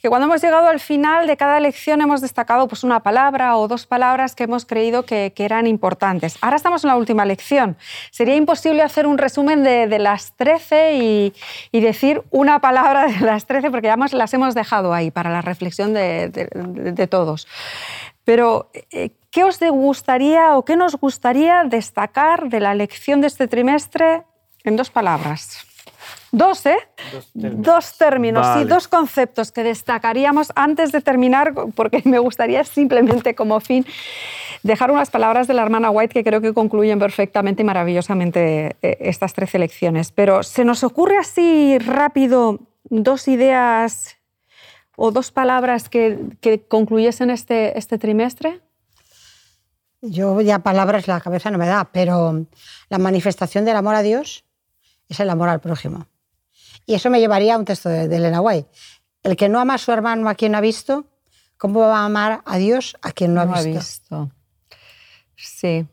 que 0.00 0.08
cuando 0.08 0.24
hemos 0.24 0.40
llegado 0.40 0.68
al 0.68 0.80
final 0.80 1.26
de 1.26 1.36
cada 1.36 1.60
lección 1.60 2.00
hemos 2.00 2.22
destacado 2.22 2.66
pues, 2.66 2.82
una 2.82 3.00
palabra 3.00 3.58
o 3.58 3.68
dos 3.68 3.84
palabras 3.84 4.34
que 4.34 4.44
hemos 4.44 4.64
creído 4.64 5.02
que, 5.02 5.34
eran 5.36 5.66
importantes. 5.66 6.38
Ahora 6.40 6.56
estamos 6.56 6.82
en 6.82 6.88
la 6.88 6.96
última 6.96 7.26
lección. 7.26 7.76
Sería 8.10 8.36
imposible 8.36 8.80
hacer 8.80 9.06
un 9.06 9.18
resumen 9.18 9.64
de, 9.64 9.98
las 9.98 10.32
13 10.36 10.94
y, 10.94 11.34
decir 11.78 12.22
una 12.30 12.58
palabra 12.60 13.08
de 13.08 13.20
las 13.20 13.44
13 13.44 13.70
porque 13.70 13.88
ya 13.88 13.98
las 13.98 14.32
hemos 14.32 14.54
dejado 14.54 14.94
ahí 14.94 15.10
para 15.10 15.28
la 15.28 15.42
reflexión 15.42 15.92
de, 15.92 17.06
todos. 17.10 17.46
Pero, 18.24 18.70
eh, 18.92 19.10
¿qué 19.30 19.44
os 19.44 19.60
gustaría 19.60 20.56
o 20.56 20.64
qué 20.64 20.74
nos 20.74 20.96
gustaría 20.96 21.64
destacar 21.64 22.48
de 22.48 22.60
la 22.60 22.74
lección 22.74 23.20
de 23.20 23.26
este 23.26 23.46
trimestre 23.46 24.24
en 24.66 24.76
dos 24.76 24.90
palabras. 24.90 25.66
Dos, 26.32 26.66
¿eh? 26.66 26.76
Dos 27.34 27.96
términos, 27.96 28.46
y 28.60 28.64
dos 28.64 28.88
conceptos 28.88 29.52
que 29.52 29.62
destacaríamos 29.62 30.52
antes 30.54 30.92
de 30.92 31.00
terminar, 31.00 31.54
porque 31.74 32.02
me 32.04 32.18
gustaría 32.18 32.64
simplemente 32.64 33.34
como 33.34 33.60
fin 33.60 33.86
dejar 34.62 34.90
unas 34.90 35.10
palabras 35.10 35.46
de 35.46 35.54
la 35.54 35.62
hermana 35.62 35.90
White 35.90 36.12
que 36.12 36.24
creo 36.24 36.40
que 36.40 36.52
concluyen 36.52 36.98
perfectamente 36.98 37.62
y 37.62 37.64
maravillosamente 37.64 38.76
eh, 38.82 38.98
estas 39.00 39.32
tres 39.32 39.54
lecciones. 39.54 40.12
Pero 40.12 40.42
¿se 40.42 40.64
nos 40.64 40.82
ocurre 40.84 41.16
así 41.18 41.78
rápido 41.78 42.58
dos 42.84 43.28
ideas 43.28 44.16
o 44.96 45.12
dos 45.12 45.30
palabras 45.30 45.88
que, 45.88 46.18
concluyesen 46.68 47.30
este, 47.30 47.78
este 47.78 47.98
trimestre? 47.98 48.60
Yo 50.02 50.40
ya 50.40 50.58
palabras 50.58 51.06
la 51.08 51.20
cabeza 51.20 51.50
no 51.50 51.58
me 51.58 51.66
da, 51.66 51.84
pero 51.92 52.46
la 52.88 52.98
manifestación 52.98 53.64
del 53.64 53.76
amor 53.76 53.94
a 53.94 54.02
Dios 54.02 54.45
es 55.08 55.20
el 55.20 55.30
amor 55.30 55.48
al 55.48 55.60
prójimo. 55.60 56.06
Y 56.86 56.94
eso 56.94 57.10
me 57.10 57.20
llevaría 57.20 57.54
a 57.54 57.58
un 57.58 57.64
texto 57.64 57.88
de, 57.88 58.04
Elena 58.04 58.40
White. 58.40 58.68
El 59.22 59.36
que 59.36 59.48
no 59.48 59.58
ama 59.58 59.74
a 59.74 59.78
su 59.78 59.90
hermano 59.92 60.28
a 60.28 60.34
quien 60.34 60.52
no 60.52 60.58
ha 60.58 60.60
visto, 60.60 61.06
¿cómo 61.58 61.80
va 61.80 62.00
a 62.00 62.04
amar 62.04 62.42
a 62.44 62.56
Dios 62.58 62.96
a 63.02 63.12
quien 63.12 63.34
no, 63.34 63.40
ha 63.40 63.62
visto? 63.62 64.30
Sí. 65.36 65.86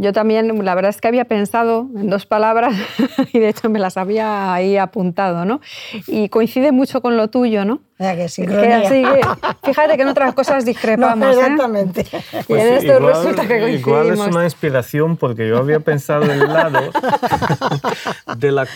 Yo 0.00 0.12
también, 0.12 0.64
la 0.64 0.76
verdad 0.76 0.90
es 0.90 1.00
que 1.00 1.08
había 1.08 1.24
pensado 1.24 1.88
en 1.96 2.08
dos 2.08 2.24
palabras 2.24 2.72
y 3.32 3.40
de 3.40 3.48
hecho 3.48 3.68
me 3.68 3.80
las 3.80 3.96
había 3.96 4.54
ahí 4.54 4.76
apuntado, 4.76 5.44
¿no? 5.44 5.60
Y 6.06 6.28
coincide 6.28 6.70
mucho 6.70 7.02
con 7.02 7.16
lo 7.16 7.30
tuyo, 7.30 7.64
¿no? 7.64 7.80
que 7.98 8.28
sí, 8.28 8.46
fíjate 8.46 9.96
que 9.96 10.02
en 10.02 10.08
otras 10.08 10.32
cosas 10.32 10.64
discrepamos. 10.64 11.18
No, 11.18 11.26
¿eh? 11.26 11.30
exactamente. 11.32 12.02
y 12.02 12.44
pues 12.44 12.64
en 12.64 12.74
esto 12.74 13.00
resulta 13.00 13.42
que 13.42 13.58
coincidimos. 13.58 13.80
Igual 13.80 14.12
es 14.12 14.20
una 14.20 14.44
inspiración 14.44 15.16
porque 15.16 15.48
yo 15.48 15.58
había 15.58 15.80
pensado 15.80 16.22
en 16.22 16.42
el 16.42 16.46
lado 16.46 16.78
de, 18.38 18.52
la 18.52 18.68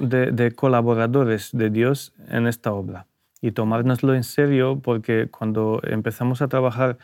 de, 0.00 0.32
de 0.32 0.52
colaboradores 0.52 1.50
de 1.52 1.68
Dios 1.68 2.14
en 2.30 2.46
esta 2.46 2.72
obra 2.72 3.06
y 3.42 3.52
tomárnoslo 3.52 4.14
en 4.14 4.24
serio 4.24 4.80
porque 4.82 5.28
cuando 5.30 5.82
empezamos 5.84 6.40
a 6.40 6.48
trabajar 6.48 6.96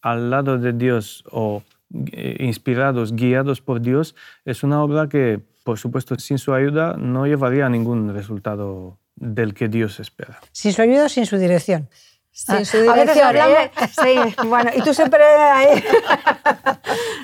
al 0.00 0.30
lado 0.30 0.56
de 0.56 0.72
Dios 0.72 1.22
o 1.30 1.62
eh, 1.62 1.79
inspirados, 1.92 3.14
guiados 3.14 3.60
por 3.60 3.80
Dios, 3.80 4.14
es 4.44 4.62
una 4.62 4.82
obra 4.82 5.08
que, 5.08 5.40
por 5.64 5.78
supuesto, 5.78 6.16
sin 6.18 6.38
su 6.38 6.54
ayuda 6.54 6.94
no 6.96 7.26
llevaría 7.26 7.66
a 7.66 7.68
ningún 7.68 8.14
resultado 8.14 8.98
del 9.16 9.54
que 9.54 9.68
Dios 9.68 10.00
espera. 10.00 10.40
Sin 10.52 10.72
su 10.72 10.82
ayuda, 10.82 11.08
sin 11.08 11.26
su 11.26 11.36
dirección. 11.36 11.88
Sin 12.32 12.56
ah, 12.56 12.64
su 12.64 12.80
dirección. 12.80 13.36
¿eh? 13.36 13.70
Sí, 13.90 14.34
bueno, 14.46 14.70
y 14.74 14.82
tú 14.82 14.94
siempre 14.94 15.22
ahí. 15.24 15.82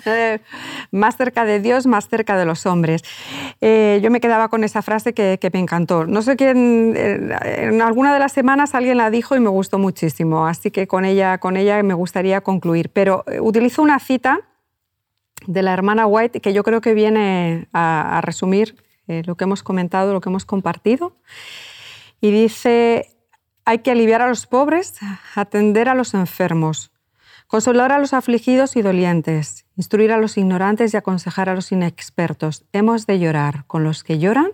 Eh, 0.09 0.39
más 0.93 1.17
cerca 1.17 1.45
de 1.45 1.59
Dios, 1.59 1.85
más 1.85 2.09
cerca 2.09 2.39
de 2.39 2.45
los 2.45 2.65
hombres. 2.65 3.03
yo 3.61 4.11
me 4.13 4.21
quedaba 4.21 4.49
con 4.49 4.63
esa 4.63 4.81
frase 4.81 5.15
que, 5.15 5.39
que, 5.41 5.51
me 5.51 5.59
encantó. 5.59 6.07
No 6.07 6.23
sé 6.23 6.37
quién, 6.37 6.95
en 6.97 7.83
alguna 7.83 8.15
de 8.15 8.21
las 8.21 8.31
semanas 8.31 8.77
alguien 8.77 8.99
la 8.99 9.11
dijo 9.11 9.35
y 9.35 9.41
me 9.41 9.49
gustó 9.49 9.79
muchísimo, 9.81 10.47
así 10.47 10.71
que 10.71 10.87
con 10.87 11.05
ella, 11.05 11.39
con 11.39 11.57
ella 11.57 11.83
me 11.83 11.95
gustaría 11.95 12.41
concluir. 12.41 12.91
Pero 12.91 13.25
utilizo 13.41 13.83
una 13.83 13.99
cita 13.99 14.43
de 15.47 15.63
la 15.63 15.73
hermana 15.73 16.07
White 16.07 16.41
que 16.41 16.53
yo 16.53 16.63
creo 16.63 16.81
que 16.81 16.95
viene 16.95 17.69
a, 17.73 18.21
resumir 18.23 18.77
eh, 19.09 19.23
lo 19.27 19.37
que 19.37 19.45
hemos 19.45 19.63
comentado, 19.63 20.13
lo 20.13 20.21
que 20.21 20.29
hemos 20.29 20.45
compartido. 20.45 21.17
Y 22.21 22.31
dice, 22.31 23.17
hay 23.65 23.79
que 23.79 23.91
aliviar 23.91 24.23
a 24.23 24.29
los 24.29 24.47
pobres, 24.47 24.95
atender 25.35 25.89
a 25.89 25.95
los 25.95 26.15
enfermos, 26.15 26.93
consolar 27.47 27.93
a 27.93 27.99
los 27.99 28.15
afligidos 28.15 28.77
y 28.77 28.83
dolientes, 28.83 29.67
instruir 29.77 30.13
a 30.13 30.19
los 30.19 30.37
ignorantes 30.37 30.95
y 30.95 30.97
aconsejar 30.97 31.49
a 31.49 31.55
los 31.55 31.73
inexpertos. 31.73 32.65
Hemos 32.73 33.07
de 33.07 33.19
llorar 33.19 33.65
con 33.67 33.85
los 33.85 34.03
que 34.03 34.19
lloran 34.19 34.51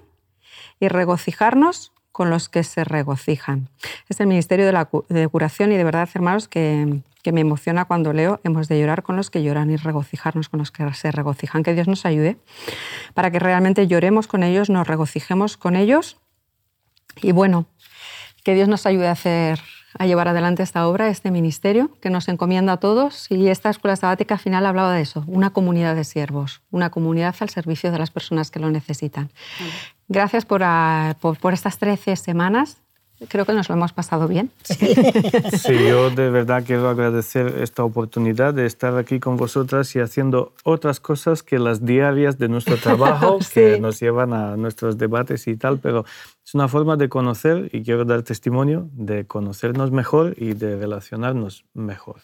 y 0.81 0.88
regocijarnos 0.88 1.92
con 2.11 2.28
los 2.28 2.48
que 2.48 2.62
se 2.62 2.85
regocijan. 2.85 3.70
Es 4.09 4.20
el 4.20 4.26
Ministerio 4.26 4.66
de, 4.66 4.72
la, 4.72 4.88
de 5.09 5.28
Curación 5.28 5.72
y 5.72 5.76
de 5.76 5.85
verdad, 5.85 6.09
hermanos, 6.14 6.46
que, 6.46 7.00
que 7.22 7.32
me 7.32 7.40
emociona 7.40 7.85
cuando 7.85 8.12
leo, 8.12 8.40
hemos 8.44 8.68
de 8.68 8.78
llorar 8.80 9.02
con 9.02 9.16
los 9.16 9.30
que 9.30 9.42
lloran 9.42 9.70
y 9.70 9.76
regocijarnos 9.76 10.48
con 10.48 10.58
los 10.58 10.70
que 10.70 10.92
se 10.94 11.11
regocijan. 11.12 11.62
Que 11.62 11.74
Dios 11.74 11.88
nos 11.88 12.04
ayude 12.04 12.37
para 13.14 13.30
que 13.30 13.38
realmente 13.38 13.87
lloremos 13.87 14.26
con 14.26 14.42
ellos, 14.42 14.70
nos 14.70 14.87
regocijemos 14.87 15.56
con 15.56 15.76
ellos 15.76 16.18
y 17.20 17.32
bueno, 17.32 17.66
que 18.44 18.54
Dios 18.54 18.68
nos 18.68 18.87
ayude 18.87 19.08
a 19.08 19.12
hacer 19.12 19.61
a 19.98 20.06
llevar 20.06 20.28
adelante 20.28 20.62
esta 20.62 20.88
obra, 20.88 21.08
este 21.08 21.30
ministerio 21.30 21.90
que 22.00 22.11
nos 22.11 22.28
encomienda 22.28 22.74
a 22.74 22.76
todos. 22.78 23.30
Y 23.30 23.48
esta 23.48 23.70
escuela 23.70 23.96
sabática 23.96 24.38
final 24.38 24.66
hablaba 24.66 24.92
de 24.92 25.02
eso, 25.02 25.24
una 25.26 25.50
comunidad 25.50 25.94
de 25.94 26.04
siervos, 26.04 26.62
una 26.70 26.90
comunidad 26.90 27.35
al 27.40 27.50
servicio 27.50 27.92
de 27.92 27.98
las 27.98 28.11
personas 28.11 28.50
que 28.50 28.61
lo 28.61 28.70
necesitan. 28.70 29.30
Gracias 30.08 30.44
por, 30.44 30.62
por, 31.20 31.38
por 31.38 31.52
estas 31.52 31.78
13 31.78 32.16
semanas 32.16 32.78
creo 33.28 33.44
que 33.44 33.52
nos 33.52 33.68
lo 33.68 33.74
hemos 33.74 33.92
pasado 33.92 34.28
bien. 34.28 34.50
Sí. 35.52 35.76
yo 35.88 36.11
de 36.11 36.30
verdad 36.30 36.64
quiero 36.66 36.88
agradecer 36.88 37.58
esta 37.62 37.85
oportunidad 37.85 38.54
de 38.54 38.66
estar 38.66 38.96
aquí 38.96 39.20
con 39.20 39.37
vosotras 39.37 39.94
y 39.94 40.00
haciendo 40.00 40.52
otras 40.64 41.00
cosas 41.00 41.42
que 41.42 41.58
las 41.58 41.85
diarias 41.85 42.38
de 42.38 42.48
nuestro 42.48 42.76
trabajo, 42.82 43.38
que 43.52 43.78
nos 43.78 44.00
llevan 44.00 44.32
a 44.32 44.56
nuestros 44.56 44.98
debates 44.98 45.46
y 45.46 45.56
tal, 45.56 45.78
pero 45.78 46.04
es 46.44 46.54
una 46.54 46.68
forma 46.68 46.96
de 46.96 47.08
conocer 47.08 47.70
y 47.72 47.82
quiero 47.82 48.04
dar 48.04 48.22
testimonio 48.22 48.88
de 48.92 49.26
conocernos 49.26 49.90
mejor 49.90 50.35
y 50.37 50.54
de 50.54 50.76
relacionarnos 50.76 51.64
mejor. 51.74 52.22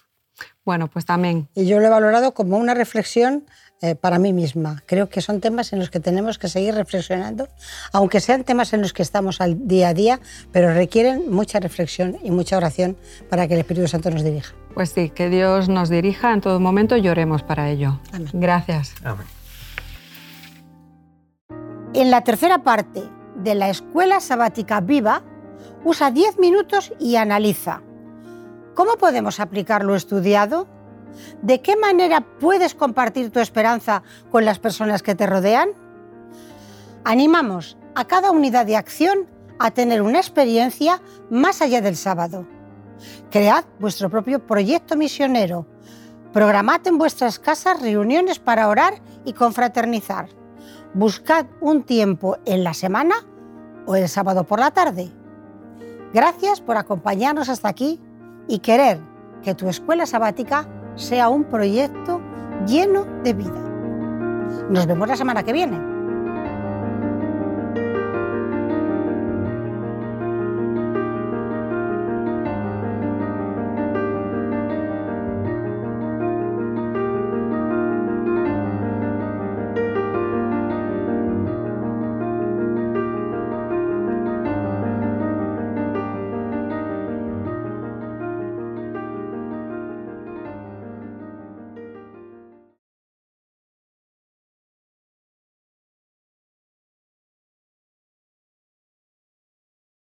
Bueno, 0.64 0.88
pues 0.88 1.04
también. 1.04 1.48
Y 1.54 1.66
yo 1.66 1.78
lo 1.80 1.86
he 1.86 1.90
valorado 1.90 2.32
como 2.32 2.58
una 2.58 2.74
reflexión 2.74 3.44
eh, 3.80 3.94
para 3.94 4.18
mí 4.18 4.32
misma. 4.32 4.82
Creo 4.86 5.08
que 5.08 5.20
son 5.20 5.40
temas 5.40 5.72
en 5.72 5.78
los 5.78 5.90
que 5.90 6.00
tenemos 6.00 6.38
que 6.38 6.48
seguir 6.48 6.74
reflexionando, 6.74 7.48
aunque 7.92 8.20
sean 8.20 8.44
temas 8.44 8.72
en 8.72 8.82
los 8.82 8.92
que 8.92 9.02
estamos 9.02 9.40
al 9.40 9.68
día 9.68 9.88
a 9.88 9.94
día, 9.94 10.20
pero 10.52 10.74
requieren 10.74 11.30
mucha 11.30 11.60
reflexión 11.60 12.18
y 12.22 12.30
mucha 12.30 12.56
oración 12.56 12.96
para 13.30 13.46
que 13.46 13.54
el 13.54 13.60
Espíritu 13.60 13.86
Santo 13.86 14.10
nos 14.10 14.24
dirija. 14.24 14.54
Pues 14.74 14.90
sí, 14.90 15.10
que 15.10 15.28
Dios 15.28 15.68
nos 15.68 15.88
dirija 15.88 16.32
en 16.32 16.40
todo 16.40 16.58
momento 16.60 16.96
y 16.96 17.02
lloremos 17.02 17.42
para 17.42 17.70
ello. 17.70 18.00
Gracias. 18.32 18.94
Amén. 19.04 19.26
En 21.94 22.10
la 22.10 22.22
tercera 22.22 22.62
parte 22.62 23.02
de 23.36 23.54
la 23.54 23.70
Escuela 23.70 24.20
Sabática 24.20 24.80
Viva, 24.80 25.22
usa 25.84 26.10
10 26.10 26.38
minutos 26.38 26.92
y 26.98 27.16
analiza. 27.16 27.82
¿Cómo 28.74 28.96
podemos 28.96 29.40
aplicar 29.40 29.84
lo 29.84 29.94
estudiado? 29.94 30.68
¿De 31.42 31.60
qué 31.60 31.76
manera 31.76 32.20
puedes 32.40 32.74
compartir 32.74 33.30
tu 33.30 33.40
esperanza 33.40 34.02
con 34.30 34.44
las 34.44 34.58
personas 34.58 35.02
que 35.02 35.14
te 35.14 35.26
rodean? 35.26 35.70
Animamos 37.04 37.76
a 37.94 38.06
cada 38.06 38.30
unidad 38.30 38.66
de 38.66 38.76
acción 38.76 39.26
a 39.58 39.70
tener 39.70 40.02
una 40.02 40.18
experiencia 40.18 41.00
más 41.30 41.62
allá 41.62 41.80
del 41.80 41.96
sábado. 41.96 42.46
Cread 43.30 43.64
vuestro 43.78 44.10
propio 44.10 44.44
proyecto 44.46 44.96
misionero. 44.96 45.66
Programad 46.32 46.86
en 46.86 46.98
vuestras 46.98 47.38
casas 47.38 47.80
reuniones 47.80 48.38
para 48.38 48.68
orar 48.68 48.94
y 49.24 49.32
confraternizar. 49.32 50.28
Buscad 50.94 51.46
un 51.60 51.82
tiempo 51.82 52.38
en 52.44 52.64
la 52.64 52.74
semana 52.74 53.26
o 53.86 53.96
el 53.96 54.08
sábado 54.08 54.44
por 54.44 54.60
la 54.60 54.70
tarde. 54.70 55.10
Gracias 56.12 56.60
por 56.60 56.76
acompañarnos 56.76 57.48
hasta 57.48 57.68
aquí 57.68 58.00
y 58.46 58.60
querer 58.60 59.00
que 59.42 59.54
tu 59.54 59.68
escuela 59.68 60.06
sabática 60.06 60.68
sea 60.98 61.28
un 61.28 61.44
proyecto 61.44 62.20
lleno 62.66 63.06
de 63.22 63.32
vida. 63.32 63.60
Nos 64.68 64.86
vemos 64.86 65.08
la 65.08 65.16
semana 65.16 65.42
que 65.42 65.52
viene. 65.52 65.97